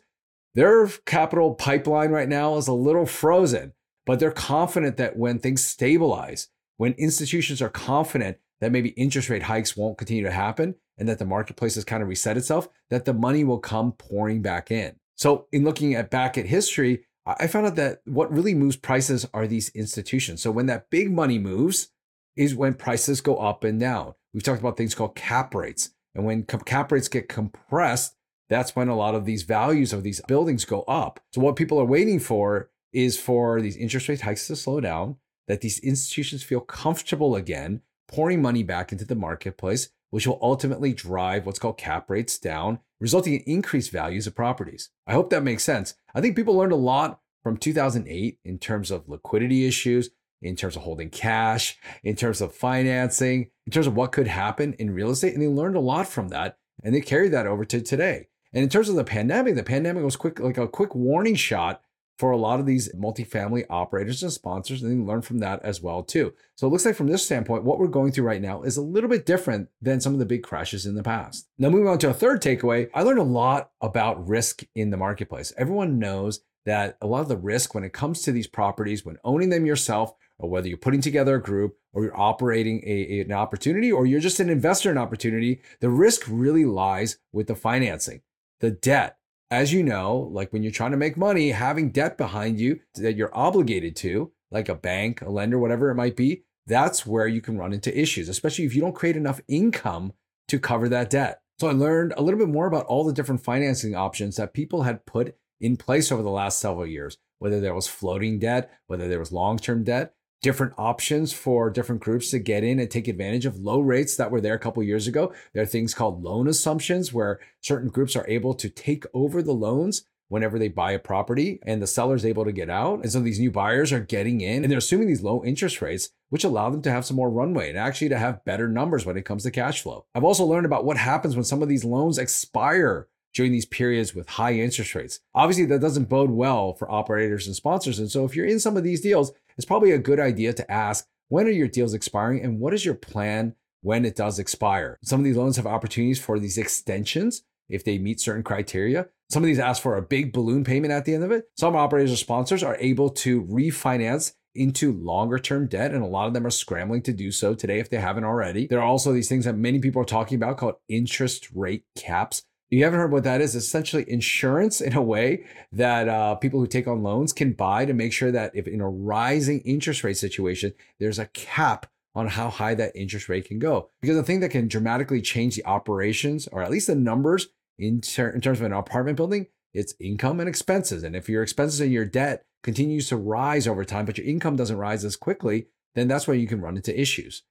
their 0.55 0.87
capital 1.05 1.55
pipeline 1.55 2.11
right 2.11 2.29
now 2.29 2.55
is 2.57 2.67
a 2.67 2.73
little 2.73 3.05
frozen, 3.05 3.73
but 4.05 4.19
they're 4.19 4.31
confident 4.31 4.97
that 4.97 5.17
when 5.17 5.39
things 5.39 5.63
stabilize, 5.63 6.47
when 6.77 6.93
institutions 6.93 7.61
are 7.61 7.69
confident 7.69 8.37
that 8.61 8.71
maybe 8.71 8.89
interest 8.89 9.29
rate 9.29 9.43
hikes 9.43 9.75
won't 9.75 9.97
continue 9.97 10.23
to 10.23 10.31
happen 10.31 10.75
and 10.97 11.09
that 11.09 11.19
the 11.19 11.25
marketplace 11.25 11.75
has 11.75 11.83
kind 11.83 12.01
of 12.01 12.09
reset 12.09 12.37
itself, 12.37 12.69
that 12.89 13.05
the 13.05 13.13
money 13.13 13.43
will 13.43 13.59
come 13.59 13.91
pouring 13.93 14.41
back 14.41 14.71
in. 14.71 14.95
So, 15.15 15.47
in 15.51 15.63
looking 15.63 15.95
at 15.95 16.09
back 16.09 16.37
at 16.37 16.45
history, 16.45 17.05
I 17.25 17.47
found 17.47 17.65
out 17.65 17.75
that 17.75 18.01
what 18.05 18.31
really 18.31 18.53
moves 18.53 18.75
prices 18.75 19.25
are 19.33 19.47
these 19.47 19.69
institutions. 19.69 20.41
So, 20.41 20.51
when 20.51 20.65
that 20.65 20.89
big 20.89 21.11
money 21.11 21.39
moves, 21.39 21.89
is 22.35 22.55
when 22.55 22.73
prices 22.73 23.21
go 23.21 23.37
up 23.37 23.63
and 23.63 23.79
down. 23.79 24.13
We've 24.33 24.43
talked 24.43 24.59
about 24.59 24.77
things 24.77 24.95
called 24.95 25.15
cap 25.15 25.53
rates. 25.53 25.91
And 26.15 26.25
when 26.25 26.43
cap 26.43 26.91
rates 26.91 27.07
get 27.07 27.29
compressed, 27.29 28.15
that's 28.49 28.75
when 28.75 28.87
a 28.87 28.95
lot 28.95 29.15
of 29.15 29.25
these 29.25 29.43
values 29.43 29.93
of 29.93 30.03
these 30.03 30.21
buildings 30.27 30.65
go 30.65 30.81
up. 30.83 31.19
So, 31.31 31.41
what 31.41 31.55
people 31.55 31.79
are 31.79 31.85
waiting 31.85 32.19
for 32.19 32.69
is 32.91 33.19
for 33.19 33.61
these 33.61 33.77
interest 33.77 34.09
rate 34.09 34.21
hikes 34.21 34.47
to 34.47 34.55
slow 34.55 34.79
down, 34.79 35.17
that 35.47 35.61
these 35.61 35.79
institutions 35.79 36.43
feel 36.43 36.59
comfortable 36.59 37.35
again 37.35 37.81
pouring 38.07 38.41
money 38.41 38.63
back 38.63 38.91
into 38.91 39.05
the 39.05 39.15
marketplace, 39.15 39.89
which 40.13 40.27
will 40.27 40.38
ultimately 40.44 40.94
drive 40.94 41.44
what's 41.44 41.57
called 41.57 41.75
cap 41.75 42.07
rates 42.07 42.38
down, 42.38 42.77
resulting 43.00 43.33
in 43.33 43.39
increased 43.48 43.89
values 43.89 44.27
of 44.27 44.36
properties. 44.36 44.92
I 45.07 45.13
hope 45.13 45.31
that 45.31 45.42
makes 45.42 45.63
sense. 45.63 45.95
I 46.13 46.21
think 46.21 46.36
people 46.36 46.56
learned 46.56 46.71
a 46.71 46.75
lot 46.75 47.19
from 47.42 47.57
2008 47.57 48.38
in 48.45 48.60
terms 48.60 48.92
of 48.92 49.10
liquidity 49.10 49.65
issues, 49.65 50.12
in 50.39 50.56
terms 50.56 50.75
of 50.75 50.83
holding 50.83 51.10
cash, 51.10 51.80
in 52.04 52.15
terms 52.15 52.42
of 52.42 52.54
financing, 52.54 53.50
in 53.65 53.71
terms 53.71 53.88
of 53.88 53.95
what 53.95 54.12
could 54.12 54.27
happen 54.27 54.74
in 54.74 54.94
real 54.94 55.10
estate. 55.10 55.33
And 55.33 55.42
they 55.42 55.48
learned 55.48 55.77
a 55.77 55.80
lot 55.80 56.07
from 56.07 56.27
that 56.27 56.59
and 56.83 56.94
they 56.94 57.01
carried 57.01 57.33
that 57.33 57.48
over 57.48 57.66
to 57.66 57.81
today. 57.81 58.27
And 58.54 58.62
in 58.62 58.69
terms 58.69 58.89
of 58.89 58.95
the 58.95 59.04
pandemic, 59.04 59.56
the 59.56 59.63
pandemic 59.63 60.04
was 60.04 60.16
quick, 60.16 60.39
like 60.39 60.59
a 60.59 60.68
quick 60.68 60.94
warning 60.94 61.33
shot 61.33 61.81
for 62.18 62.31
a 62.31 62.38
lot 62.38 62.60
of 62.60 62.65
these 62.65 62.94
multifamily 62.94 63.65
operators 63.69 64.21
and 64.21 64.31
sponsors, 64.31 64.83
and 64.83 65.07
learn 65.07 65.21
from 65.21 65.39
that 65.39 65.62
as 65.63 65.81
well 65.81 66.04
too. 66.04 66.33
So 66.56 66.68
it 66.68 66.69
looks 66.69 66.86
like 66.86 66.95
from 66.95 67.07
this 67.07 67.25
standpoint, 67.25 67.63
what 67.63 67.80
we're 67.80 67.88
going 67.88 68.12
through 68.12 68.25
right 68.25 68.42
now 68.42 68.62
is 68.62 68.77
a 68.77 68.81
little 68.81 69.10
bit 69.10 69.25
different 69.25 69.69
than 69.81 70.00
some 70.00 70.13
of 70.13 70.19
the 70.19 70.25
big 70.25 70.44
crashes 70.44 70.86
in 70.86 70.95
the 70.95 71.04
past. 71.04 71.48
Now, 71.57 71.69
moving 71.69 71.88
on 71.88 71.98
to 72.00 72.10
a 72.10 72.13
third 72.13 72.42
takeaway, 72.42 72.89
I 72.94 73.01
learned 73.04 73.19
a 73.19 73.24
lot 73.24 73.71
about 73.81 74.27
risk 74.27 74.63
in 74.75 74.89
the 74.89 74.98
marketplace. 74.98 75.51
Everyone 75.57 76.00
knows 76.00 76.42
that 76.65 76.98
a 77.01 77.07
lot 77.07 77.21
of 77.21 77.27
the 77.27 77.38
risk 77.38 77.74
when 77.75 77.83
it 77.83 77.94
comes 77.94 78.21
to 78.21 78.31
these 78.31 78.48
properties, 78.48 79.04
when 79.04 79.18
owning 79.24 79.50
them 79.50 79.66
yourself, 79.66 80.13
or 80.39 80.50
whether 80.50 80.68
you're 80.68 80.77
putting 80.77 81.01
together 81.01 81.36
a 81.36 81.42
group 81.42 81.77
or 81.94 82.04
you're 82.04 82.19
operating 82.19 82.81
a, 82.86 83.21
an 83.21 83.31
opportunity 83.31 83.92
or 83.92 84.06
you're 84.06 84.19
just 84.19 84.39
an 84.39 84.50
investor 84.50 84.92
in 84.92 84.98
opportunity, 84.98 85.62
the 85.80 85.89
risk 85.89 86.24
really 86.27 86.66
lies 86.66 87.18
with 87.31 87.48
the 87.48 87.56
financing, 87.56 88.21
the 88.59 88.71
debt, 88.71 89.18
as 89.53 89.71
you 89.71 89.83
know, 89.83 90.29
like 90.31 90.51
when 90.51 90.63
you're 90.63 90.71
trying 90.71 90.91
to 90.91 90.97
make 90.97 91.15
money, 91.15 91.51
having 91.51 91.91
debt 91.91 92.17
behind 92.17 92.59
you 92.59 92.79
that 92.95 93.15
you're 93.15 93.35
obligated 93.38 93.95
to, 93.97 94.31
like 94.50 94.67
a 94.67 94.73
bank, 94.73 95.21
a 95.21 95.29
lender, 95.29 95.59
whatever 95.59 95.91
it 95.91 95.95
might 95.95 96.15
be, 96.15 96.44
that's 96.65 97.05
where 97.05 97.27
you 97.27 97.39
can 97.39 97.57
run 97.57 97.71
into 97.71 97.95
issues, 97.97 98.29
especially 98.29 98.65
if 98.65 98.73
you 98.73 98.81
don't 98.81 98.95
create 98.95 99.15
enough 99.15 99.41
income 99.47 100.13
to 100.47 100.57
cover 100.57 100.89
that 100.89 101.11
debt. 101.11 101.42
So 101.59 101.69
I 101.69 101.73
learned 101.73 102.13
a 102.18 102.23
little 102.23 102.39
bit 102.39 102.49
more 102.49 102.66
about 102.66 102.87
all 102.87 103.04
the 103.04 103.13
different 103.13 103.44
financing 103.44 103.95
options 103.95 104.37
that 104.37 104.56
people 104.56 104.83
had 104.83 105.06
put 105.06 105.35
in 105.61 105.78
place 105.78 106.11
over 106.11 106.23
the 106.23 106.31
last 106.31 106.57
several 106.59 106.87
years, 106.87 107.18
whether 107.37 107.61
there 107.61 107.75
was 107.75 107.87
floating 107.87 108.39
debt, 108.39 108.71
whether 108.87 109.07
there 109.07 109.19
was 109.19 109.31
long 109.31 109.59
term 109.59 109.83
debt, 109.83 110.16
different 110.44 110.73
options 110.78 111.33
for 111.33 111.71
different 111.71 112.02
groups 112.02 112.30
to 112.30 112.38
get 112.38 112.64
in 112.64 112.78
and 112.78 112.92
take 112.92 113.07
advantage 113.07 113.47
of 113.47 113.57
low 113.57 113.80
rates 113.80 114.18
that 114.18 114.30
were 114.30 114.42
there 114.42 114.54
a 114.54 114.59
couple 114.59 114.83
years 114.83 115.07
ago. 115.07 115.33
There 115.54 115.64
are 115.64 115.66
things 115.66 115.95
called 115.95 116.21
loan 116.21 116.47
assumptions 116.47 117.12
where 117.12 117.40
certain 117.62 117.90
groups 117.90 118.16
are 118.16 118.28
able 118.28 118.54
to 118.56 118.69
take 118.69 119.06
over 119.14 119.42
the 119.42 119.54
loans 119.54 120.04
whenever 120.28 120.59
they 120.59 120.68
buy 120.68 120.92
a 120.92 121.00
property 121.00 121.59
and 121.64 121.81
the 121.81 121.88
seller 121.88 122.16
is 122.16 122.26
able 122.26 122.44
to 122.44 122.52
get 122.52 122.69
out. 122.69 123.04
And 123.04 123.12
so 123.12 123.21
these 123.21 123.40
new 123.40 123.52
buyers 123.52 123.94
are 123.94 124.00
getting 124.00 124.42
in 124.42 124.64
and 124.64 124.71
they're 124.71 124.80
assuming 124.80 125.07
these 125.07 125.21
low 125.21 125.44
interest 125.45 125.81
rates, 125.81 126.09
which 126.30 126.44
allow 126.44 126.69
them 126.69 126.81
to 126.81 126.92
have 126.92 127.06
some 127.06 127.16
more 127.16 127.30
runway 127.30 127.69
and 127.69 127.78
actually 127.78 128.09
to 128.09 128.19
have 128.19 128.44
better 128.44 128.68
numbers 128.68 129.06
when 129.06 129.16
it 129.18 129.26
comes 129.26 129.44
to 129.44 129.52
cash 129.52 129.81
flow. 129.81 130.06
I've 130.14 130.23
also 130.26 130.44
learned 130.44 130.66
about 130.66 130.85
what 130.85 130.97
happens 130.97 131.35
when 131.35 131.45
some 131.45 131.62
of 131.62 131.69
these 131.69 131.85
loans 131.85 132.18
expire 132.18 133.07
during 133.33 133.52
these 133.52 133.66
periods 133.66 134.14
with 134.14 134.30
high 134.30 134.54
interest 134.54 134.94
rates. 134.95 135.19
Obviously, 135.33 135.66
that 135.66 135.81
doesn't 135.81 136.09
bode 136.09 136.30
well 136.30 136.73
for 136.73 136.90
operators 136.90 137.47
and 137.47 137.56
sponsors. 137.56 138.00
And 138.00 138.09
so 138.09 138.26
if 138.26 138.35
you're 138.35 138.45
in 138.45 138.59
some 138.59 138.78
of 138.78 138.83
these 138.83 139.02
deals, 139.02 139.31
it's 139.57 139.66
probably 139.66 139.92
a 139.92 139.98
good 139.98 140.19
idea 140.19 140.54
to 140.54 140.72
ask 140.72 141.07
when 141.30 141.48
are 141.48 141.52
your 141.52 141.68
deals 141.68 141.94
expiring 141.94 142.44
and 142.44 142.60
what 142.60 142.74
is 142.74 142.86
your 142.86 142.95
plan 142.95 143.56
when 143.81 144.06
it 144.06 144.16
does 144.16 144.40
expire? 144.40 145.00
Some 145.04 145.19
of 145.19 145.24
these 145.24 145.38
loans 145.38 145.57
have 145.57 145.66
opportunities 145.68 146.19
for 146.19 146.40
these 146.40 146.57
extensions 146.57 147.44
if 147.69 147.83
they 147.83 147.98
meet 147.98 148.19
certain 148.19 148.44
criteria. 148.44 149.07
Some 149.30 149.44
of 149.44 149.48
these 149.48 149.60
ask 149.60 149.81
for 149.81 149.98
a 149.98 150.02
big 150.02 150.31
balloon 150.31 150.64
payment 150.64 150.94
at 150.94 151.06
the 151.06 151.16
end 151.16 151.24
of 151.24 151.31
it. 151.31 151.45
Some 151.57 151.76
operators 151.76 152.12
or 152.12 152.18
sponsors 152.18 152.62
are 152.62 152.78
able 152.80 153.10
to 153.10 153.44
refinance 153.45 154.33
into 154.56 154.94
longer 154.94 155.40
term 155.40 155.68
debt, 155.68 155.92
and 155.92 156.04
a 156.04 156.07
lot 156.07 156.28
of 156.28 156.33
them 156.33 156.45
are 156.45 156.52
scrambling 156.52 157.02
to 157.02 157.14
do 157.14 157.31
so 157.31 157.56
today 157.56 157.80
if 157.80 157.90
they 157.90 157.98
haven't 157.98 158.24
already. 158.24 158.68
There 158.68 158.80
are 158.80 158.88
also 158.88 159.12
these 159.12 159.30
things 159.30 159.45
that 159.45 159.56
many 159.56 159.80
people 159.80 160.02
are 160.02 160.06
talking 160.06 160.36
about 160.36 160.57
called 160.57 160.76
interest 160.88 161.50
rate 161.54 161.86
caps 161.98 162.44
you 162.77 162.83
haven't 162.83 162.99
heard 162.99 163.11
what 163.11 163.23
that 163.23 163.42
is, 163.42 163.56
essentially 163.56 164.06
insurance 164.07 164.81
in 164.81 164.95
a 164.95 165.01
way 165.01 165.45
that 165.71 166.07
uh, 166.07 166.35
people 166.35 166.59
who 166.59 166.68
take 166.68 166.87
on 166.87 167.03
loans 167.03 167.33
can 167.33 167.53
buy 167.53 167.85
to 167.85 167.94
make 167.94 168.13
sure 168.13 168.31
that 168.31 168.56
if 168.56 168.68
in 168.68 168.81
a 168.81 168.89
rising 168.89 169.59
interest 169.61 170.03
rate 170.03 170.18
situation, 170.18 170.73
there's 170.99 171.19
a 171.19 171.27
cap 171.27 171.85
on 172.15 172.27
how 172.27 172.49
high 172.49 172.73
that 172.75 172.95
interest 172.95 173.30
rate 173.30 173.45
can 173.45 173.59
go. 173.59 173.89
Because 174.01 174.15
the 174.15 174.23
thing 174.23 174.39
that 174.39 174.49
can 174.49 174.68
dramatically 174.68 175.21
change 175.21 175.56
the 175.56 175.65
operations, 175.65 176.47
or 176.47 176.61
at 176.61 176.71
least 176.71 176.87
the 176.87 176.95
numbers 176.95 177.47
in, 177.77 178.01
ter- 178.01 178.30
in 178.30 178.42
terms 178.42 178.59
of 178.59 178.65
an 178.65 178.73
apartment 178.73 179.18
building, 179.18 179.47
it's 179.73 179.95
income 179.99 180.39
and 180.39 180.47
expenses. 180.47 181.03
And 181.03 181.15
if 181.15 181.27
your 181.27 181.44
expenses 181.44 181.80
and 181.80 181.92
your 181.92 182.06
debt 182.06 182.45
continues 182.61 183.09
to 183.09 183.18
rise 183.18 183.68
over 183.68 183.83
time, 183.83 184.06
but 184.06 184.18
your 184.18 184.27
income 184.27 184.56
doesn't 184.56 184.77
rise 184.77 185.03
as 185.03 185.15
quickly, 185.15 185.68
then 185.95 186.07
that's 186.07 186.27
where 186.27 186.37
you 186.37 186.47
can 186.47 186.61
run 186.61 186.75
into 186.75 186.99
issues. 186.99 187.44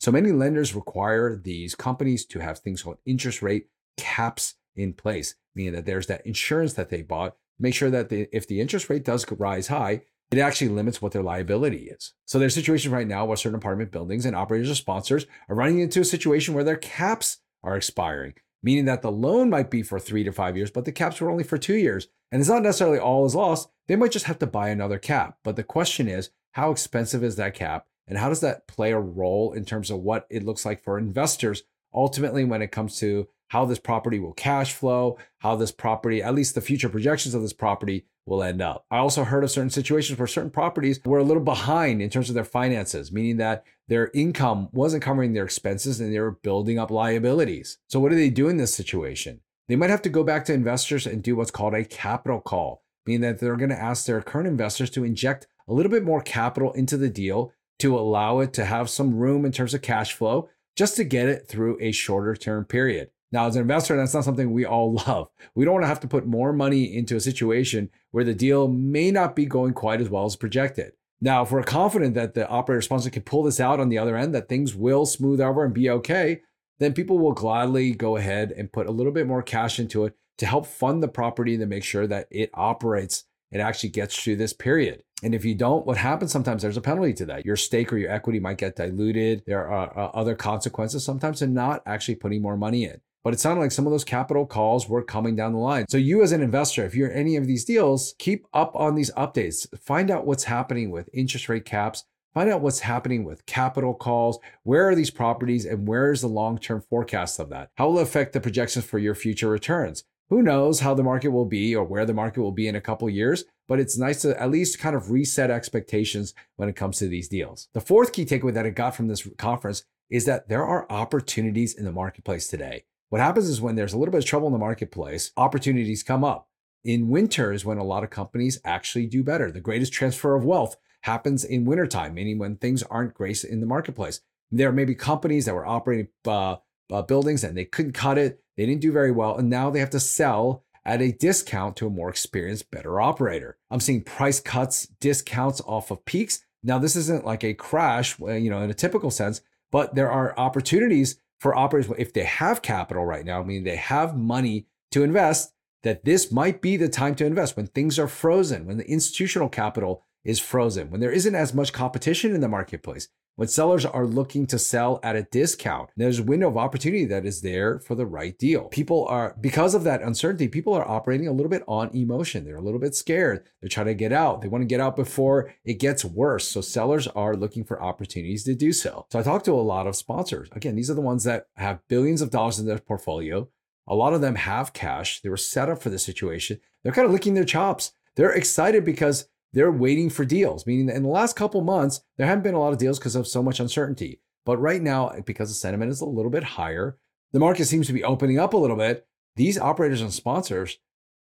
So 0.00 0.10
many 0.10 0.32
lenders 0.32 0.74
require 0.74 1.36
these 1.36 1.74
companies 1.74 2.24
to 2.26 2.40
have 2.40 2.58
things 2.58 2.82
called 2.82 2.98
interest 3.06 3.40
rate 3.40 3.68
caps 3.96 4.54
in 4.74 4.92
place, 4.92 5.34
meaning 5.54 5.74
that 5.74 5.86
there's 5.86 6.06
that 6.06 6.26
insurance 6.26 6.74
that 6.74 6.90
they 6.90 7.02
bought. 7.02 7.36
Make 7.58 7.74
sure 7.74 7.90
that 7.90 8.08
the, 8.08 8.28
if 8.32 8.46
the 8.46 8.60
interest 8.60 8.88
rate 8.90 9.04
does 9.04 9.24
rise 9.30 9.68
high, 9.68 10.02
it 10.30 10.38
actually 10.38 10.70
limits 10.70 11.02
what 11.02 11.12
their 11.12 11.22
liability 11.22 11.90
is. 11.90 12.14
So 12.24 12.38
there's 12.38 12.54
situations 12.54 12.92
right 12.92 13.06
now 13.06 13.26
where 13.26 13.36
certain 13.36 13.58
apartment 13.58 13.92
buildings 13.92 14.24
and 14.24 14.34
operators 14.34 14.70
or 14.70 14.74
sponsors 14.74 15.26
are 15.48 15.54
running 15.54 15.80
into 15.80 16.00
a 16.00 16.04
situation 16.04 16.54
where 16.54 16.64
their 16.64 16.76
caps 16.76 17.38
are 17.62 17.76
expiring, 17.76 18.34
meaning 18.62 18.86
that 18.86 19.02
the 19.02 19.12
loan 19.12 19.50
might 19.50 19.70
be 19.70 19.82
for 19.82 20.00
three 20.00 20.24
to 20.24 20.32
five 20.32 20.56
years, 20.56 20.70
but 20.70 20.86
the 20.86 20.92
caps 20.92 21.20
were 21.20 21.30
only 21.30 21.44
for 21.44 21.58
two 21.58 21.76
years. 21.76 22.08
And 22.30 22.40
it's 22.40 22.48
not 22.48 22.62
necessarily 22.62 22.98
all 22.98 23.26
is 23.26 23.34
lost. 23.34 23.68
They 23.88 23.96
might 23.96 24.12
just 24.12 24.24
have 24.24 24.38
to 24.38 24.46
buy 24.46 24.70
another 24.70 24.98
cap. 24.98 25.36
But 25.44 25.56
the 25.56 25.62
question 25.62 26.08
is, 26.08 26.30
how 26.52 26.70
expensive 26.70 27.22
is 27.22 27.36
that 27.36 27.54
cap? 27.54 27.86
And 28.08 28.18
how 28.18 28.30
does 28.30 28.40
that 28.40 28.66
play 28.66 28.92
a 28.92 28.98
role 28.98 29.52
in 29.52 29.66
terms 29.66 29.90
of 29.90 30.00
what 30.00 30.26
it 30.30 30.44
looks 30.44 30.64
like 30.64 30.82
for 30.82 30.98
investors 30.98 31.62
ultimately 31.94 32.44
when 32.44 32.62
it 32.62 32.72
comes 32.72 32.98
to 32.98 33.28
how 33.52 33.66
this 33.66 33.78
property 33.78 34.18
will 34.18 34.32
cash 34.32 34.72
flow, 34.72 35.18
how 35.36 35.54
this 35.54 35.70
property, 35.70 36.22
at 36.22 36.34
least 36.34 36.54
the 36.54 36.60
future 36.62 36.88
projections 36.88 37.34
of 37.34 37.42
this 37.42 37.52
property, 37.52 38.06
will 38.24 38.42
end 38.42 38.62
up. 38.62 38.86
I 38.90 38.96
also 38.96 39.24
heard 39.24 39.44
of 39.44 39.50
certain 39.50 39.68
situations 39.68 40.18
where 40.18 40.26
certain 40.26 40.50
properties 40.50 40.98
were 41.04 41.18
a 41.18 41.22
little 41.22 41.42
behind 41.42 42.00
in 42.00 42.08
terms 42.08 42.30
of 42.30 42.34
their 42.34 42.46
finances, 42.46 43.12
meaning 43.12 43.36
that 43.36 43.64
their 43.88 44.10
income 44.14 44.70
wasn't 44.72 45.02
covering 45.02 45.34
their 45.34 45.44
expenses 45.44 46.00
and 46.00 46.10
they 46.10 46.18
were 46.18 46.38
building 46.42 46.78
up 46.78 46.90
liabilities. 46.90 47.76
So, 47.88 48.00
what 48.00 48.08
do 48.08 48.16
they 48.16 48.30
do 48.30 48.48
in 48.48 48.56
this 48.56 48.74
situation? 48.74 49.40
They 49.68 49.76
might 49.76 49.90
have 49.90 50.02
to 50.02 50.08
go 50.08 50.24
back 50.24 50.46
to 50.46 50.54
investors 50.54 51.06
and 51.06 51.22
do 51.22 51.36
what's 51.36 51.50
called 51.50 51.74
a 51.74 51.84
capital 51.84 52.40
call, 52.40 52.82
meaning 53.04 53.20
that 53.20 53.38
they're 53.38 53.56
going 53.56 53.68
to 53.68 53.78
ask 53.78 54.06
their 54.06 54.22
current 54.22 54.48
investors 54.48 54.88
to 54.90 55.04
inject 55.04 55.46
a 55.68 55.74
little 55.74 55.92
bit 55.92 56.04
more 56.04 56.22
capital 56.22 56.72
into 56.72 56.96
the 56.96 57.10
deal 57.10 57.52
to 57.80 57.98
allow 57.98 58.38
it 58.38 58.54
to 58.54 58.64
have 58.64 58.88
some 58.88 59.14
room 59.14 59.44
in 59.44 59.52
terms 59.52 59.74
of 59.74 59.82
cash 59.82 60.14
flow 60.14 60.48
just 60.74 60.96
to 60.96 61.04
get 61.04 61.28
it 61.28 61.48
through 61.48 61.76
a 61.82 61.92
shorter 61.92 62.34
term 62.34 62.64
period. 62.64 63.10
Now, 63.32 63.46
as 63.46 63.56
an 63.56 63.62
investor, 63.62 63.96
that's 63.96 64.14
not 64.14 64.24
something 64.24 64.52
we 64.52 64.66
all 64.66 64.94
love. 65.06 65.28
We 65.54 65.64
don't 65.64 65.74
want 65.74 65.84
to 65.84 65.88
have 65.88 66.00
to 66.00 66.08
put 66.08 66.26
more 66.26 66.52
money 66.52 66.96
into 66.96 67.16
a 67.16 67.20
situation 67.20 67.90
where 68.10 68.24
the 68.24 68.34
deal 68.34 68.68
may 68.68 69.10
not 69.10 69.34
be 69.34 69.46
going 69.46 69.72
quite 69.72 70.00
as 70.00 70.10
well 70.10 70.26
as 70.26 70.36
projected. 70.36 70.92
Now, 71.20 71.42
if 71.42 71.50
we're 71.50 71.62
confident 71.62 72.14
that 72.14 72.34
the 72.34 72.48
operator 72.48 72.82
sponsor 72.82 73.08
can 73.08 73.22
pull 73.22 73.44
this 73.44 73.60
out 73.60 73.80
on 73.80 73.88
the 73.88 73.98
other 73.98 74.16
end, 74.16 74.34
that 74.34 74.48
things 74.48 74.74
will 74.74 75.06
smooth 75.06 75.40
over 75.40 75.64
and 75.64 75.72
be 75.72 75.88
okay, 75.88 76.42
then 76.78 76.92
people 76.92 77.18
will 77.18 77.32
gladly 77.32 77.92
go 77.92 78.16
ahead 78.16 78.52
and 78.52 78.72
put 78.72 78.88
a 78.88 78.90
little 78.90 79.12
bit 79.12 79.26
more 79.26 79.42
cash 79.42 79.78
into 79.78 80.04
it 80.04 80.14
to 80.38 80.46
help 80.46 80.66
fund 80.66 81.02
the 81.02 81.08
property 81.08 81.56
to 81.56 81.66
make 81.66 81.84
sure 81.84 82.08
that 82.08 82.26
it 82.30 82.50
operates 82.54 83.24
and 83.52 83.62
actually 83.62 83.90
gets 83.90 84.16
through 84.20 84.34
this 84.36 84.52
period. 84.52 85.04
And 85.22 85.34
if 85.34 85.44
you 85.44 85.54
don't, 85.54 85.86
what 85.86 85.98
happens 85.98 86.32
sometimes 86.32 86.62
there's 86.62 86.76
a 86.76 86.80
penalty 86.80 87.12
to 87.14 87.26
that. 87.26 87.46
Your 87.46 87.54
stake 87.54 87.92
or 87.92 87.98
your 87.98 88.10
equity 88.10 88.40
might 88.40 88.58
get 88.58 88.74
diluted. 88.74 89.44
There 89.46 89.68
are 89.68 89.96
uh, 89.96 90.10
other 90.14 90.34
consequences 90.34 91.04
sometimes 91.04 91.38
to 91.38 91.46
not 91.46 91.82
actually 91.86 92.16
putting 92.16 92.42
more 92.42 92.56
money 92.56 92.84
in. 92.84 93.00
But 93.24 93.34
it 93.34 93.40
sounded 93.40 93.60
like 93.60 93.72
some 93.72 93.86
of 93.86 93.92
those 93.92 94.04
capital 94.04 94.46
calls 94.46 94.88
were 94.88 95.02
coming 95.02 95.36
down 95.36 95.52
the 95.52 95.58
line. 95.58 95.86
So, 95.88 95.96
you 95.96 96.22
as 96.22 96.32
an 96.32 96.42
investor, 96.42 96.84
if 96.84 96.94
you're 96.94 97.08
in 97.08 97.18
any 97.18 97.36
of 97.36 97.46
these 97.46 97.64
deals, 97.64 98.14
keep 98.18 98.46
up 98.52 98.74
on 98.74 98.94
these 98.94 99.12
updates. 99.12 99.66
Find 99.80 100.10
out 100.10 100.26
what's 100.26 100.44
happening 100.44 100.90
with 100.90 101.08
interest 101.12 101.48
rate 101.48 101.64
caps. 101.64 102.04
Find 102.34 102.48
out 102.48 102.62
what's 102.62 102.80
happening 102.80 103.24
with 103.24 103.44
capital 103.44 103.94
calls. 103.94 104.38
Where 104.62 104.88
are 104.88 104.94
these 104.94 105.10
properties 105.10 105.66
and 105.66 105.86
where 105.86 106.10
is 106.10 106.22
the 106.22 106.28
long 106.28 106.58
term 106.58 106.80
forecast 106.80 107.38
of 107.38 107.50
that? 107.50 107.70
How 107.76 107.88
will 107.88 107.98
it 107.98 108.02
affect 108.02 108.32
the 108.32 108.40
projections 108.40 108.86
for 108.86 108.98
your 108.98 109.14
future 109.14 109.48
returns? 109.48 110.04
Who 110.30 110.40
knows 110.40 110.80
how 110.80 110.94
the 110.94 111.02
market 111.02 111.28
will 111.28 111.44
be 111.44 111.76
or 111.76 111.84
where 111.84 112.06
the 112.06 112.14
market 112.14 112.40
will 112.40 112.52
be 112.52 112.66
in 112.66 112.74
a 112.74 112.80
couple 112.80 113.10
years, 113.10 113.44
but 113.68 113.78
it's 113.78 113.98
nice 113.98 114.22
to 114.22 114.40
at 114.40 114.50
least 114.50 114.78
kind 114.78 114.96
of 114.96 115.10
reset 115.10 115.50
expectations 115.50 116.32
when 116.56 116.70
it 116.70 116.76
comes 116.76 116.96
to 116.98 117.06
these 117.06 117.28
deals. 117.28 117.68
The 117.74 117.82
fourth 117.82 118.14
key 118.14 118.24
takeaway 118.24 118.54
that 118.54 118.64
I 118.64 118.70
got 118.70 118.96
from 118.96 119.08
this 119.08 119.28
conference 119.36 119.84
is 120.08 120.24
that 120.24 120.48
there 120.48 120.64
are 120.64 120.90
opportunities 120.90 121.74
in 121.74 121.84
the 121.84 121.92
marketplace 121.92 122.48
today. 122.48 122.84
What 123.12 123.20
happens 123.20 123.46
is 123.46 123.60
when 123.60 123.74
there's 123.74 123.92
a 123.92 123.98
little 123.98 124.10
bit 124.10 124.22
of 124.22 124.24
trouble 124.24 124.46
in 124.46 124.54
the 124.54 124.58
marketplace, 124.58 125.32
opportunities 125.36 126.02
come 126.02 126.24
up. 126.24 126.48
In 126.82 127.10
winter 127.10 127.52
is 127.52 127.62
when 127.62 127.76
a 127.76 127.84
lot 127.84 128.04
of 128.04 128.08
companies 128.08 128.58
actually 128.64 129.04
do 129.04 129.22
better. 129.22 129.52
The 129.52 129.60
greatest 129.60 129.92
transfer 129.92 130.34
of 130.34 130.46
wealth 130.46 130.76
happens 131.02 131.44
in 131.44 131.66
wintertime, 131.66 132.14
meaning 132.14 132.38
when 132.38 132.56
things 132.56 132.82
aren't 132.84 133.12
great 133.12 133.44
in 133.44 133.60
the 133.60 133.66
marketplace. 133.66 134.22
There 134.50 134.72
may 134.72 134.86
be 134.86 134.94
companies 134.94 135.44
that 135.44 135.54
were 135.54 135.66
operating 135.66 136.08
uh, 136.26 136.56
uh, 136.90 137.02
buildings 137.02 137.44
and 137.44 137.54
they 137.54 137.66
couldn't 137.66 137.92
cut 137.92 138.16
it. 138.16 138.40
They 138.56 138.64
didn't 138.64 138.80
do 138.80 138.92
very 138.92 139.10
well. 139.10 139.36
And 139.36 139.50
now 139.50 139.68
they 139.68 139.80
have 139.80 139.90
to 139.90 140.00
sell 140.00 140.64
at 140.82 141.02
a 141.02 141.12
discount 141.12 141.76
to 141.76 141.88
a 141.88 141.90
more 141.90 142.08
experienced, 142.08 142.70
better 142.70 142.98
operator. 142.98 143.58
I'm 143.70 143.80
seeing 143.80 144.04
price 144.04 144.40
cuts, 144.40 144.86
discounts 144.86 145.60
off 145.66 145.90
of 145.90 146.02
peaks. 146.06 146.46
Now, 146.62 146.78
this 146.78 146.96
isn't 146.96 147.26
like 147.26 147.44
a 147.44 147.52
crash, 147.52 148.18
you 148.18 148.48
know, 148.48 148.62
in 148.62 148.70
a 148.70 148.74
typical 148.74 149.10
sense, 149.10 149.42
but 149.70 149.94
there 149.94 150.10
are 150.10 150.34
opportunities 150.38 151.18
for 151.42 151.56
operators, 151.56 151.92
if 151.98 152.12
they 152.12 152.22
have 152.22 152.62
capital 152.62 153.04
right 153.04 153.24
now, 153.24 153.40
I 153.40 153.44
mean, 153.44 153.64
they 153.64 153.74
have 153.74 154.16
money 154.16 154.68
to 154.92 155.02
invest, 155.02 155.52
that 155.82 156.04
this 156.04 156.30
might 156.30 156.62
be 156.62 156.76
the 156.76 156.88
time 156.88 157.16
to 157.16 157.26
invest. 157.26 157.56
When 157.56 157.66
things 157.66 157.98
are 157.98 158.06
frozen, 158.06 158.64
when 158.64 158.76
the 158.76 158.88
institutional 158.88 159.48
capital 159.48 160.04
is 160.24 160.38
frozen, 160.38 160.90
when 160.90 161.00
there 161.00 161.10
isn't 161.10 161.34
as 161.34 161.54
much 161.54 161.72
competition 161.72 162.34
in 162.34 162.40
the 162.40 162.48
marketplace, 162.48 163.08
when 163.36 163.48
sellers 163.48 163.86
are 163.86 164.06
looking 164.06 164.46
to 164.46 164.58
sell 164.58 165.00
at 165.02 165.16
a 165.16 165.22
discount. 165.22 165.88
There's 165.96 166.18
a 166.18 166.22
window 166.22 166.48
of 166.48 166.58
opportunity 166.58 167.06
that 167.06 167.24
is 167.24 167.40
there 167.40 167.78
for 167.78 167.94
the 167.94 168.06
right 168.06 168.38
deal. 168.38 168.64
People 168.64 169.06
are, 169.06 169.34
because 169.40 169.74
of 169.74 169.84
that 169.84 170.02
uncertainty, 170.02 170.48
people 170.48 170.74
are 170.74 170.86
operating 170.86 171.28
a 171.28 171.32
little 171.32 171.48
bit 171.48 171.64
on 171.66 171.88
emotion. 171.96 172.44
They're 172.44 172.56
a 172.56 172.62
little 172.62 172.78
bit 172.78 172.94
scared. 172.94 173.48
They're 173.60 173.70
trying 173.70 173.86
to 173.86 173.94
get 173.94 174.12
out. 174.12 174.42
They 174.42 174.48
want 174.48 174.62
to 174.62 174.66
get 174.66 174.80
out 174.80 174.96
before 174.96 175.54
it 175.64 175.80
gets 175.80 176.04
worse. 176.04 176.46
So 176.46 176.60
sellers 176.60 177.06
are 177.08 177.34
looking 177.34 177.64
for 177.64 177.82
opportunities 177.82 178.44
to 178.44 178.54
do 178.54 178.72
so. 178.72 179.06
So 179.10 179.18
I 179.18 179.22
talked 179.22 179.46
to 179.46 179.52
a 179.52 179.62
lot 179.62 179.86
of 179.86 179.96
sponsors. 179.96 180.50
Again, 180.52 180.76
these 180.76 180.90
are 180.90 180.94
the 180.94 181.00
ones 181.00 181.24
that 181.24 181.46
have 181.56 181.80
billions 181.88 182.20
of 182.20 182.30
dollars 182.30 182.58
in 182.58 182.66
their 182.66 182.78
portfolio. 182.78 183.48
A 183.88 183.94
lot 183.94 184.12
of 184.12 184.20
them 184.20 184.34
have 184.34 184.74
cash. 184.74 185.20
They 185.22 185.30
were 185.30 185.36
set 185.36 185.68
up 185.70 185.82
for 185.82 185.88
this 185.88 186.04
situation. 186.04 186.60
They're 186.82 186.92
kind 186.92 187.06
of 187.06 187.12
licking 187.12 187.34
their 187.34 187.44
chops. 187.44 187.92
They're 188.14 188.32
excited 188.32 188.84
because 188.84 189.26
they're 189.52 189.72
waiting 189.72 190.08
for 190.10 190.24
deals, 190.24 190.66
meaning 190.66 190.86
that 190.86 190.96
in 190.96 191.02
the 191.02 191.08
last 191.08 191.36
couple 191.36 191.60
months, 191.62 192.02
there 192.16 192.26
haven't 192.26 192.42
been 192.44 192.54
a 192.54 192.60
lot 192.60 192.72
of 192.72 192.78
deals 192.78 192.98
because 192.98 193.16
of 193.16 193.26
so 193.26 193.42
much 193.42 193.60
uncertainty. 193.60 194.20
But 194.44 194.58
right 194.58 194.82
now, 194.82 195.12
because 195.24 195.48
the 195.48 195.54
sentiment 195.54 195.92
is 195.92 196.00
a 196.00 196.06
little 196.06 196.30
bit 196.30 196.42
higher, 196.42 196.98
the 197.32 197.38
market 197.38 197.66
seems 197.66 197.86
to 197.86 197.92
be 197.92 198.04
opening 198.04 198.38
up 198.38 198.54
a 198.54 198.58
little 198.58 198.76
bit. 198.76 199.06
These 199.36 199.58
operators 199.58 200.00
and 200.00 200.12
sponsors, 200.12 200.78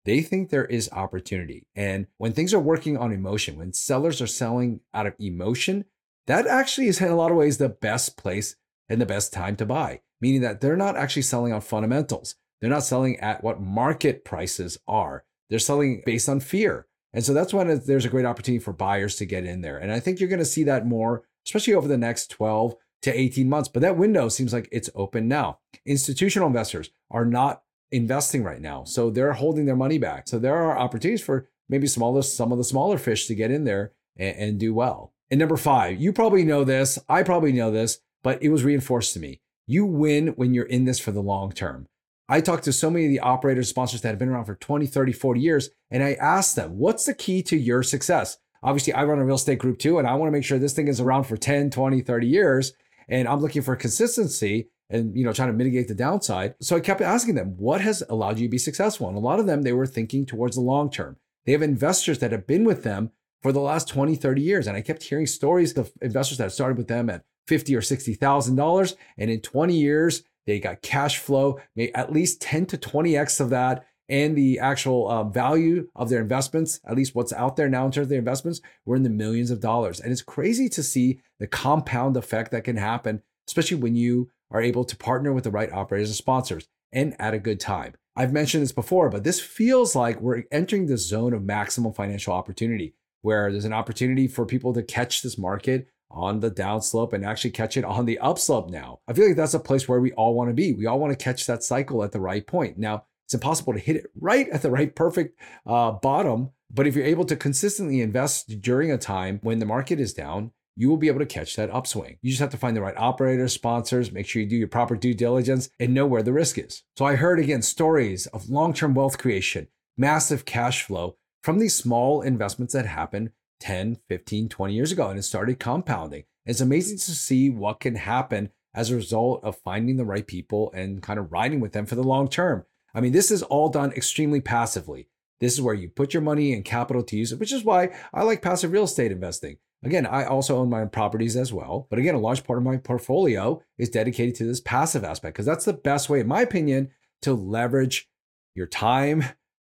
they 0.05 0.21
think 0.21 0.49
there 0.49 0.65
is 0.65 0.89
opportunity. 0.91 1.67
And 1.75 2.07
when 2.17 2.33
things 2.33 2.53
are 2.53 2.59
working 2.59 2.97
on 2.97 3.11
emotion, 3.11 3.57
when 3.57 3.73
sellers 3.73 4.21
are 4.21 4.27
selling 4.27 4.81
out 4.93 5.07
of 5.07 5.15
emotion, 5.19 5.85
that 6.27 6.47
actually 6.47 6.87
is 6.87 7.01
in 7.01 7.09
a 7.09 7.15
lot 7.15 7.31
of 7.31 7.37
ways 7.37 7.57
the 7.57 7.69
best 7.69 8.17
place 8.17 8.55
and 8.89 8.99
the 8.99 9.05
best 9.05 9.31
time 9.31 9.55
to 9.57 9.65
buy, 9.65 10.01
meaning 10.21 10.41
that 10.41 10.61
they're 10.61 10.75
not 10.75 10.97
actually 10.97 11.21
selling 11.21 11.53
on 11.53 11.61
fundamentals. 11.61 12.35
They're 12.59 12.69
not 12.69 12.83
selling 12.83 13.19
at 13.19 13.43
what 13.43 13.61
market 13.61 14.23
prices 14.23 14.77
are. 14.87 15.25
They're 15.49 15.59
selling 15.59 16.01
based 16.05 16.29
on 16.29 16.39
fear. 16.39 16.87
And 17.13 17.23
so 17.23 17.33
that's 17.33 17.53
when 17.53 17.81
there's 17.85 18.05
a 18.05 18.09
great 18.09 18.25
opportunity 18.25 18.63
for 18.63 18.73
buyers 18.73 19.15
to 19.17 19.25
get 19.25 19.45
in 19.45 19.61
there. 19.61 19.77
And 19.77 19.91
I 19.91 19.99
think 19.99 20.19
you're 20.19 20.29
going 20.29 20.39
to 20.39 20.45
see 20.45 20.63
that 20.63 20.85
more, 20.85 21.23
especially 21.45 21.75
over 21.75 21.87
the 21.87 21.97
next 21.97 22.27
12 22.31 22.75
to 23.03 23.19
18 23.19 23.47
months. 23.47 23.69
But 23.69 23.81
that 23.81 23.97
window 23.97 24.29
seems 24.29 24.53
like 24.53 24.67
it's 24.71 24.89
open 24.95 25.27
now. 25.27 25.59
Institutional 25.85 26.47
investors 26.47 26.89
are 27.11 27.25
not 27.25 27.63
investing 27.91 28.43
right 28.43 28.61
now. 28.61 28.83
So 28.83 29.09
they're 29.09 29.33
holding 29.33 29.65
their 29.65 29.75
money 29.75 29.99
back. 29.99 30.27
So 30.27 30.39
there 30.39 30.55
are 30.55 30.77
opportunities 30.77 31.21
for 31.21 31.47
maybe 31.69 31.87
smaller, 31.87 32.23
some 32.23 32.51
of 32.51 32.57
the 32.57 32.63
smaller 32.63 32.97
fish 32.97 33.27
to 33.27 33.35
get 33.35 33.51
in 33.51 33.65
there 33.65 33.91
and, 34.17 34.35
and 34.35 34.59
do 34.59 34.73
well. 34.73 35.13
And 35.29 35.39
number 35.39 35.57
five, 35.57 36.01
you 36.01 36.11
probably 36.11 36.43
know 36.43 36.63
this. 36.63 36.97
I 37.07 37.23
probably 37.23 37.51
know 37.51 37.71
this, 37.71 37.99
but 38.23 38.41
it 38.41 38.49
was 38.49 38.63
reinforced 38.63 39.13
to 39.13 39.19
me. 39.19 39.41
You 39.67 39.85
win 39.85 40.29
when 40.29 40.53
you're 40.53 40.65
in 40.65 40.85
this 40.85 40.99
for 40.99 41.11
the 41.11 41.21
long 41.21 41.51
term. 41.51 41.87
I 42.29 42.41
talked 42.41 42.63
to 42.65 42.73
so 42.73 42.89
many 42.89 43.05
of 43.05 43.11
the 43.11 43.19
operators, 43.19 43.69
sponsors 43.69 44.01
that 44.01 44.09
have 44.09 44.19
been 44.19 44.29
around 44.29 44.45
for 44.45 44.55
20, 44.55 44.85
30, 44.85 45.11
40 45.11 45.39
years, 45.39 45.69
and 45.91 46.03
I 46.03 46.13
asked 46.13 46.55
them, 46.55 46.77
what's 46.77 47.05
the 47.05 47.13
key 47.13 47.43
to 47.43 47.57
your 47.57 47.83
success? 47.83 48.37
Obviously, 48.61 48.93
I 48.93 49.03
run 49.03 49.19
a 49.19 49.25
real 49.25 49.35
estate 49.35 49.59
group 49.59 49.77
too, 49.77 49.99
and 49.99 50.07
I 50.07 50.15
want 50.15 50.27
to 50.29 50.31
make 50.31 50.45
sure 50.45 50.57
this 50.57 50.73
thing 50.73 50.87
is 50.87 51.01
around 51.01 51.25
for 51.25 51.35
10, 51.35 51.69
20, 51.69 52.01
30 52.01 52.27
years. 52.27 52.73
And 53.09 53.27
I'm 53.27 53.41
looking 53.41 53.61
for 53.61 53.75
consistency 53.75 54.69
and 54.89 55.15
you 55.17 55.25
know 55.25 55.33
trying 55.33 55.49
to 55.49 55.53
mitigate 55.53 55.87
the 55.87 55.95
downside. 55.95 56.55
So 56.61 56.75
I 56.75 56.79
kept 56.79 57.01
asking 57.01 57.35
them, 57.35 57.55
what 57.57 57.81
has 57.81 58.03
allowed 58.09 58.39
you 58.39 58.47
to 58.47 58.51
be 58.51 58.57
successful? 58.57 59.07
And 59.09 59.17
a 59.17 59.21
lot 59.21 59.39
of 59.39 59.45
them, 59.45 59.63
they 59.63 59.73
were 59.73 59.85
thinking 59.85 60.25
towards 60.25 60.55
the 60.55 60.61
long 60.61 60.89
term. 60.89 61.17
They 61.45 61.51
have 61.51 61.61
investors 61.61 62.19
that 62.19 62.31
have 62.31 62.47
been 62.47 62.63
with 62.63 62.83
them 62.83 63.11
for 63.41 63.51
the 63.51 63.59
last 63.59 63.89
20, 63.89 64.15
30 64.15 64.41
years. 64.41 64.67
And 64.67 64.77
I 64.77 64.81
kept 64.81 65.03
hearing 65.03 65.27
stories 65.27 65.77
of 65.77 65.91
investors 66.01 66.37
that 66.37 66.53
started 66.53 66.77
with 66.77 66.87
them 66.87 67.09
at 67.09 67.25
50 67.47 67.75
or 67.75 67.81
$60,000. 67.81 68.95
And 69.17 69.29
in 69.29 69.41
20 69.41 69.75
years, 69.75 70.23
they 70.45 70.59
got 70.59 70.81
cash 70.81 71.17
flow, 71.17 71.59
at 71.95 72.11
least 72.11 72.41
10 72.41 72.65
to 72.67 72.77
20x 72.77 73.39
of 73.39 73.49
that, 73.51 73.85
and 74.09 74.35
the 74.35 74.59
actual 74.59 75.09
uh, 75.09 75.23
value 75.23 75.87
of 75.95 76.09
their 76.09 76.21
investments, 76.21 76.79
at 76.85 76.95
least 76.95 77.15
what's 77.15 77.33
out 77.33 77.55
there 77.55 77.69
now 77.69 77.85
in 77.85 77.91
terms 77.91 78.05
of 78.05 78.09
their 78.09 78.19
investments, 78.19 78.61
we're 78.85 78.97
in 78.97 79.03
the 79.03 79.09
millions 79.09 79.49
of 79.49 79.61
dollars. 79.61 79.99
And 79.99 80.11
it's 80.11 80.21
crazy 80.21 80.67
to 80.69 80.83
see 80.83 81.19
the 81.39 81.47
compound 81.47 82.17
effect 82.17 82.51
that 82.51 82.65
can 82.65 82.75
happen, 82.75 83.21
especially 83.47 83.77
when 83.77 83.95
you 83.95 84.29
are 84.51 84.61
able 84.61 84.83
to 84.85 84.97
partner 84.97 85.31
with 85.31 85.45
the 85.45 85.51
right 85.51 85.71
operators 85.71 86.09
and 86.09 86.15
sponsors 86.15 86.67
and 86.91 87.15
at 87.19 87.33
a 87.33 87.39
good 87.39 87.59
time. 87.59 87.93
I've 88.15 88.33
mentioned 88.33 88.61
this 88.61 88.71
before, 88.71 89.09
but 89.09 89.23
this 89.23 89.39
feels 89.39 89.95
like 89.95 90.21
we're 90.21 90.43
entering 90.51 90.85
the 90.85 90.97
zone 90.97 91.33
of 91.33 91.43
maximum 91.43 91.93
financial 91.93 92.33
opportunity. 92.33 92.93
where 93.21 93.49
there's 93.49 93.63
an 93.63 93.71
opportunity 93.71 94.27
for 94.27 94.45
people 94.45 94.73
to 94.73 94.83
catch 94.83 95.21
this 95.21 95.37
market 95.37 95.87
on 96.13 96.39
the 96.39 96.51
downslope 96.51 97.13
and 97.13 97.25
actually 97.25 97.51
catch 97.51 97.75
it 97.75 97.83
on 97.83 98.05
the 98.05 98.19
upslope 98.19 98.69
now. 98.69 98.99
I 99.07 99.13
feel 99.13 99.27
like 99.27 99.35
that's 99.35 99.53
a 99.53 99.59
place 99.59 99.87
where 99.87 99.99
we 99.99 100.11
all 100.13 100.33
want 100.33 100.49
to 100.49 100.53
be. 100.53 100.73
We 100.73 100.85
all 100.85 100.99
want 100.99 101.17
to 101.17 101.23
catch 101.23 101.45
that 101.47 101.63
cycle 101.63 102.03
at 102.03 102.11
the 102.11 102.21
right 102.21 102.45
point. 102.45 102.77
Now, 102.77 103.05
it's 103.25 103.33
impossible 103.33 103.73
to 103.73 103.79
hit 103.79 103.95
it 103.95 104.05
right 104.19 104.47
at 104.49 104.61
the 104.61 104.71
right 104.71 104.95
perfect 104.95 105.39
uh, 105.65 105.91
bottom, 105.91 106.51
but 106.71 106.87
if 106.87 106.95
you're 106.95 107.05
able 107.05 107.25
to 107.25 107.35
consistently 107.35 108.01
invest 108.01 108.61
during 108.61 108.91
a 108.91 108.97
time 108.97 109.39
when 109.43 109.59
the 109.59 109.65
market 109.65 109.99
is 109.99 110.13
down, 110.13 110.51
you 110.75 110.89
will 110.89 110.97
be 110.97 111.07
able 111.07 111.19
to 111.19 111.25
catch 111.25 111.55
that 111.55 111.69
upswing. 111.69 112.17
You 112.21 112.31
just 112.31 112.41
have 112.41 112.49
to 112.51 112.57
find 112.57 112.75
the 112.75 112.81
right 112.81 112.97
operators, 112.97 113.53
sponsors, 113.53 114.11
make 114.11 114.27
sure 114.27 114.41
you 114.41 114.47
do 114.47 114.55
your 114.55 114.67
proper 114.67 114.95
due 114.95 115.13
diligence 115.13 115.69
and 115.79 115.93
know 115.93 116.07
where 116.07 116.23
the 116.23 116.33
risk 116.33 116.57
is. 116.57 116.83
So 116.97 117.05
I 117.05 117.15
heard 117.15 117.39
again 117.39 117.61
stories 117.61 118.25
of 118.27 118.49
long 118.49 118.73
term 118.73 118.93
wealth 118.93 119.17
creation, 119.17 119.67
massive 119.97 120.45
cash 120.45 120.83
flow 120.83 121.17
from 121.43 121.59
these 121.59 121.75
small 121.75 122.21
investments 122.21 122.73
that 122.73 122.87
happened 122.87 123.31
10, 123.63 123.97
15, 124.09 124.49
20 124.49 124.73
years 124.73 124.91
ago, 124.91 125.07
and 125.07 125.17
it 125.17 125.23
started 125.23 125.57
compounding. 125.57 126.25
It's 126.45 126.59
amazing 126.59 126.97
to 126.97 127.11
see 127.11 127.49
what 127.49 127.79
can 127.79 127.95
happen 127.95 128.49
as 128.75 128.91
a 128.91 128.95
result 128.95 129.41
of 129.41 129.55
finding 129.55 129.95
the 129.95 130.03
right 130.03 130.27
people 130.27 130.69
and 130.75 131.01
kind 131.01 131.17
of 131.17 131.31
riding 131.31 131.61
with 131.61 131.71
them 131.71 131.85
for 131.85 131.95
the 131.95 132.03
long 132.03 132.27
term. 132.27 132.65
I 132.93 132.99
mean, 132.99 133.13
this 133.13 133.31
is 133.31 133.41
all 133.41 133.69
done 133.69 133.93
extremely 133.93 134.41
passively. 134.41 135.07
This 135.39 135.53
is 135.53 135.61
where 135.61 135.73
you 135.73 135.87
put 135.87 136.13
your 136.13 136.21
money 136.21 136.51
and 136.51 136.65
capital 136.65 137.03
to 137.03 137.15
use 137.15 137.33
which 137.35 137.53
is 137.53 137.63
why 137.63 137.95
I 138.13 138.23
like 138.23 138.41
passive 138.41 138.73
real 138.73 138.83
estate 138.83 139.13
investing. 139.13 139.57
Again, 139.81 140.05
I 140.05 140.25
also 140.25 140.57
own 140.57 140.69
my 140.69 140.81
own 140.81 140.89
properties 140.89 141.37
as 141.37 141.53
well. 141.53 141.87
But 141.89 141.99
again, 141.99 142.15
a 142.15 142.19
large 142.19 142.43
part 142.43 142.59
of 142.59 142.63
my 142.65 142.75
portfolio 142.77 143.61
is 143.77 143.89
dedicated 143.89 144.35
to 144.35 144.45
this 144.45 144.59
passive 144.59 145.05
aspect 145.05 145.35
because 145.35 145.45
that's 145.45 145.65
the 145.65 145.73
best 145.73 146.09
way, 146.09 146.19
in 146.19 146.27
my 146.27 146.41
opinion, 146.41 146.91
to 147.21 147.33
leverage 147.33 148.09
your 148.55 148.67
time, 148.67 149.23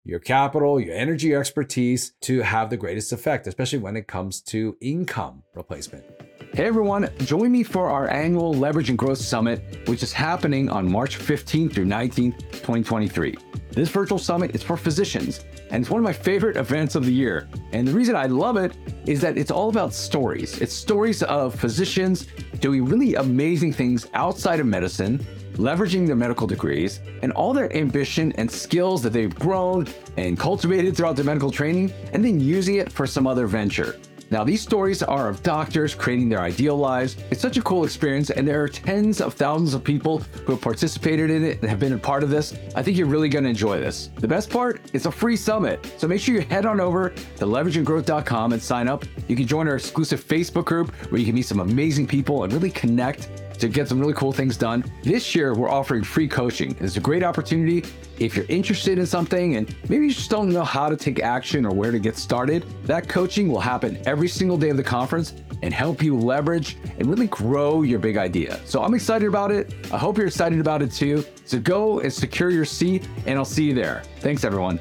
your 0.08 0.20
capital, 0.20 0.80
your 0.80 0.96
energy, 0.96 1.28
your 1.28 1.42
expertise 1.42 2.14
to 2.22 2.40
have 2.40 2.70
the 2.70 2.78
greatest 2.78 3.12
effect, 3.12 3.46
especially 3.46 3.80
when 3.80 3.98
it 3.98 4.08
comes 4.08 4.40
to 4.40 4.78
income 4.80 5.44
replacement. 5.54 6.06
Hey 6.54 6.66
everyone, 6.66 7.10
join 7.20 7.52
me 7.52 7.62
for 7.62 7.90
our 7.90 8.10
annual 8.10 8.54
Leverage 8.54 8.90
and 8.90 8.98
Growth 8.98 9.18
Summit, 9.18 9.86
which 9.90 10.02
is 10.02 10.14
happening 10.14 10.70
on 10.70 10.90
March 10.90 11.20
15th 11.20 11.74
through 11.74 11.86
19th, 11.86 12.40
2023. 12.52 13.36
This 13.72 13.90
virtual 13.90 14.18
summit 14.18 14.56
is 14.56 14.64
for 14.64 14.78
physicians, 14.78 15.44
and 15.70 15.84
it's 15.84 15.92
one 15.92 16.00
of 16.00 16.06
my 16.06 16.14
favorite 16.14 16.56
events 16.56 16.96
of 16.96 17.06
the 17.06 17.14
year. 17.14 17.50
And 17.74 17.86
the 17.86 17.94
reason 17.94 18.16
I 18.16 18.28
love 18.28 18.56
it 18.56 18.78
is 19.06 19.20
that 19.22 19.38
it's 19.38 19.52
all 19.52 19.68
about 19.68 19.94
stories. 19.94 20.60
It's 20.62 20.74
stories 20.74 21.22
of 21.24 21.54
physicians 21.54 22.28
doing 22.60 22.86
really 22.86 23.16
amazing 23.16 23.74
things 23.74 24.08
outside 24.14 24.62
of 24.62 24.66
medicine 24.66 25.24
leveraging 25.58 26.08
their 26.08 26.16
medical 26.16 26.48
degrees 26.48 27.02
and 27.22 27.32
all 27.34 27.54
their 27.54 27.76
ambition 27.76 28.32
and 28.34 28.50
skills 28.50 29.02
that 29.04 29.14
they've 29.14 29.36
grown 29.36 29.88
and 30.18 30.40
cultivated 30.40 30.96
throughout 30.96 31.16
their 31.16 31.26
medical 31.26 31.52
training, 31.52 31.92
and 32.14 32.24
then 32.24 32.40
using 32.40 32.76
it 32.76 32.92
for 32.92 33.06
some 33.06 33.28
other 33.28 33.48
venture. 33.48 34.00
Now, 34.30 34.44
these 34.44 34.62
stories 34.62 35.02
are 35.02 35.30
of 35.30 35.42
doctors 35.42 35.96
creating 35.96 36.28
their 36.28 36.42
ideal 36.42 36.76
lives. 36.76 37.16
It's 37.32 37.42
such 37.42 37.56
a 37.56 37.62
cool 37.62 37.86
experience, 37.86 38.30
and 38.30 38.46
there 38.46 38.62
are 38.62 38.68
tens 38.68 39.22
of 39.22 39.36
thousands 39.36 39.74
of 39.74 39.86
people 39.86 40.20
who 40.46 40.52
have 40.52 40.62
participated 40.62 41.30
in 41.30 41.46
it 41.46 41.62
and 41.62 41.70
have 41.70 41.80
been 41.80 41.94
a 41.94 41.98
part 41.98 42.24
of 42.24 42.30
this. 42.30 42.54
I 42.76 42.84
think 42.84 42.98
you're 42.98 43.08
really 43.08 43.30
going 43.30 43.46
to 43.46 43.50
enjoy 43.50 43.80
this. 43.80 44.10
The 44.18 44.28
best 44.28 44.50
part, 44.50 44.82
it's 44.94 45.06
a 45.06 45.12
free 45.12 45.38
summit. 45.38 45.94
So 45.98 46.10
make 46.10 46.20
sure 46.20 46.36
you 46.36 46.42
head 46.42 46.66
on 46.66 46.82
over 46.82 47.12
to 47.12 47.46
leverageandgrowth.com 47.46 48.52
and 48.52 48.62
sign 48.62 48.90
up. 48.90 49.06
You 49.30 49.38
can 49.38 49.48
join 49.48 49.66
our 49.70 49.76
exclusive 49.76 50.22
Facebook 50.22 50.66
group 50.66 50.94
where 51.10 51.20
you 51.20 51.26
can 51.26 51.36
meet 51.36 51.46
some 51.46 51.62
amazing 51.62 52.08
people 52.08 52.44
and 52.44 52.52
really 52.52 52.72
connect 52.72 53.30
to 53.60 53.68
get 53.68 53.88
some 53.88 54.00
really 54.00 54.14
cool 54.14 54.32
things 54.32 54.58
done. 54.58 54.84
This 55.04 55.36
year, 55.36 55.54
we're 55.54 55.70
offering 55.70 56.04
free 56.04 56.28
coaching. 56.28 56.76
It's 56.80 56.98
a 56.98 57.00
great 57.00 57.24
opportunity 57.24 57.84
if 58.20 58.36
you're 58.36 58.46
interested 58.50 58.98
in 58.98 59.06
something 59.06 59.56
and 59.56 59.76
maybe 59.90 60.08
you 60.08 60.14
just 60.14 60.30
don't 60.30 60.50
know 60.50 60.64
how 60.64 60.90
to 60.90 60.96
take 60.96 61.20
action 61.20 61.66
or 61.66 61.74
where 61.74 61.92
to 61.92 62.00
get 62.00 62.18
started. 62.18 62.66
That 62.86 63.08
coaching 63.08 63.50
will 63.50 63.60
happen 63.60 64.02
every 64.06 64.28
single 64.28 64.58
day 64.58 64.70
of 64.70 64.78
the 64.78 64.84
conference 64.84 65.34
and 65.62 65.74
help 65.74 66.04
you 66.04 66.18
leverage 66.18 66.78
and 67.00 67.08
really 67.08 67.28
grow 67.28 67.82
your 67.82 68.00
big 68.00 68.18
idea. 68.18 68.60
So 68.66 68.84
I'm 68.84 68.94
excited 68.94 69.28
about 69.28 69.52
it. 69.52 69.74
I 69.92 69.98
hope 69.98 70.18
you're 70.18 70.28
excited 70.28 70.60
about 70.60 70.82
it 70.82 70.92
too. 70.92 71.26
So 71.46 71.60
go 71.60 72.00
and 72.00 72.14
secure 72.14 72.50
your 72.50 72.66
seat, 72.66 73.08
and 73.26 73.40
I'll 73.40 73.46
see 73.46 73.64
you 73.64 73.74
there. 73.74 74.04
Thanks, 74.20 74.44
everyone. 74.44 74.80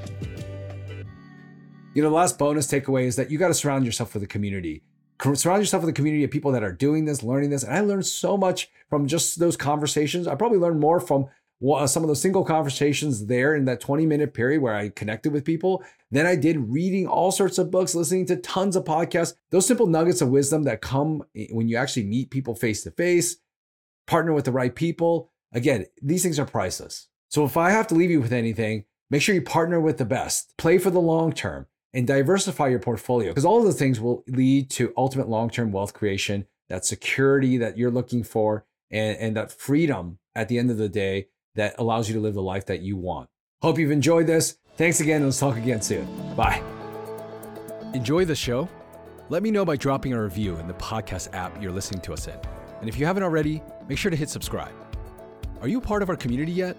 You 1.95 2.03
know, 2.03 2.11
the 2.11 2.15
last 2.15 2.39
bonus 2.39 2.67
takeaway 2.67 3.05
is 3.05 3.17
that 3.17 3.31
you 3.31 3.39
got 3.39 3.49
to 3.49 3.55
surround 3.55 3.87
yourself 3.87 4.13
with 4.13 4.23
a 4.23 4.27
community 4.27 4.83
surround 5.35 5.63
yourself 5.63 5.83
with 5.83 5.91
a 5.91 5.95
community 5.95 6.25
of 6.25 6.31
people 6.31 6.53
that 6.53 6.63
are 6.63 6.73
doing 6.73 7.05
this, 7.05 7.23
learning 7.23 7.51
this. 7.51 7.63
And 7.63 7.75
I 7.75 7.81
learned 7.81 8.07
so 8.07 8.37
much 8.37 8.71
from 8.89 9.07
just 9.07 9.39
those 9.39 9.57
conversations. 9.57 10.27
I 10.27 10.35
probably 10.35 10.59
learned 10.59 10.81
more 10.81 11.01
from 11.01 11.29
uh, 11.67 11.87
some 11.87 12.03
of 12.03 12.09
those 12.09 12.21
single 12.21 12.45
conversations 12.45 13.27
there 13.27 13.55
in 13.55 13.65
that 13.65 13.81
20 13.81 14.05
minute 14.05 14.35
period 14.35 14.61
where 14.61 14.75
I 14.75 14.91
connected 14.91 15.33
with 15.33 15.45
people 15.45 15.83
than 16.11 16.27
I 16.27 16.37
did 16.37 16.71
reading 16.71 17.07
all 17.07 17.33
sorts 17.33 17.59
of 17.59 17.71
books, 17.71 17.95
listening 17.95 18.27
to 18.27 18.37
tons 18.37 18.77
of 18.77 18.85
podcasts. 18.85 19.35
Those 19.51 19.67
simple 19.67 19.87
nuggets 19.87 20.21
of 20.21 20.29
wisdom 20.29 20.65
that 20.65 20.83
come 20.83 21.23
when 21.51 21.69
you 21.69 21.77
actually 21.77 22.05
meet 22.05 22.31
people 22.31 22.55
face 22.55 22.83
to 22.83 22.91
face, 22.91 23.37
partner 24.07 24.33
with 24.33 24.45
the 24.45 24.53
right 24.53 24.75
people. 24.75 25.31
Again, 25.53 25.87
these 26.03 26.23
things 26.23 26.39
are 26.39 26.47
priceless. 26.47 27.09
So 27.31 27.45
if 27.45 27.57
I 27.57 27.71
have 27.71 27.87
to 27.89 27.95
leave 27.95 28.11
you 28.11 28.21
with 28.21 28.33
anything, 28.33 28.85
make 29.11 29.23
sure 29.23 29.35
you 29.35 29.43
partner 29.43 29.81
with 29.81 29.97
the 29.97 30.05
best, 30.05 30.57
play 30.59 30.79
for 30.79 30.91
the 30.91 31.01
long 31.01 31.33
term 31.33 31.67
and 31.97 32.07
diversify 32.07 32.69
your 32.69 32.79
portfolio 32.79 33.31
because 33.31 33.47
all 33.47 33.59
of 33.59 33.65
those 33.65 33.79
things 33.79 33.99
will 33.99 34.23
lead 34.29 34.69
to 34.69 34.93
ultimate 34.99 35.31
long-term 35.31 35.73
wealth 35.73 35.95
creation, 35.95 36.47
that 36.69 36.85
security 36.85 37.57
that 37.57 37.79
you're 37.79 37.91
looking 37.91 38.23
for, 38.23 38.67
and, 38.91 39.17
and 39.17 39.37
that 39.37 39.51
freedom 39.51 40.19
at 40.35 40.49
the 40.49 40.59
end 40.59 40.71
of 40.71 40.77
the 40.77 40.91
day 40.91 41.29
that 41.55 41.75
allows 41.79 42.07
you 42.07 42.15
to 42.15 42.21
live 42.21 42.35
the 42.35 42.43
life 42.43 42.67
that 42.67 42.83
you 42.83 42.99
want. 42.99 43.31
Hope 43.63 43.79
you've 43.79 43.91
enjoyed 43.91 44.27
this. 44.27 44.59
Thanks 44.77 45.01
again, 45.01 45.25
let's 45.25 45.41
talk 45.41 45.57
again 45.57 45.81
soon. 45.81 46.07
Bye. 46.37 46.63
Enjoy 47.95 48.27
the 48.27 48.37
show? 48.37 48.69
Let 49.31 49.43
me 49.43 49.51
know 49.51 49.65
by 49.65 49.77
dropping 49.77 50.13
a 50.13 50.23
review 50.23 50.57
in 50.57 50.69
the 50.69 50.75
podcast 50.75 51.33
app 51.33 51.61
you're 51.63 51.73
listening 51.73 52.03
to 52.03 52.13
us 52.13 52.29
in. 52.29 52.39
And 52.81 52.91
if 52.91 52.99
you 52.99 53.07
haven't 53.07 53.23
already, 53.23 53.63
make 53.89 53.97
sure 53.97 54.11
to 54.11 54.17
hit 54.17 54.29
subscribe. 54.29 54.75
Are 55.63 55.69
you 55.69 55.81
part 55.81 56.03
of 56.03 56.11
our 56.11 56.17
community 56.17 56.53
yet? 56.53 56.79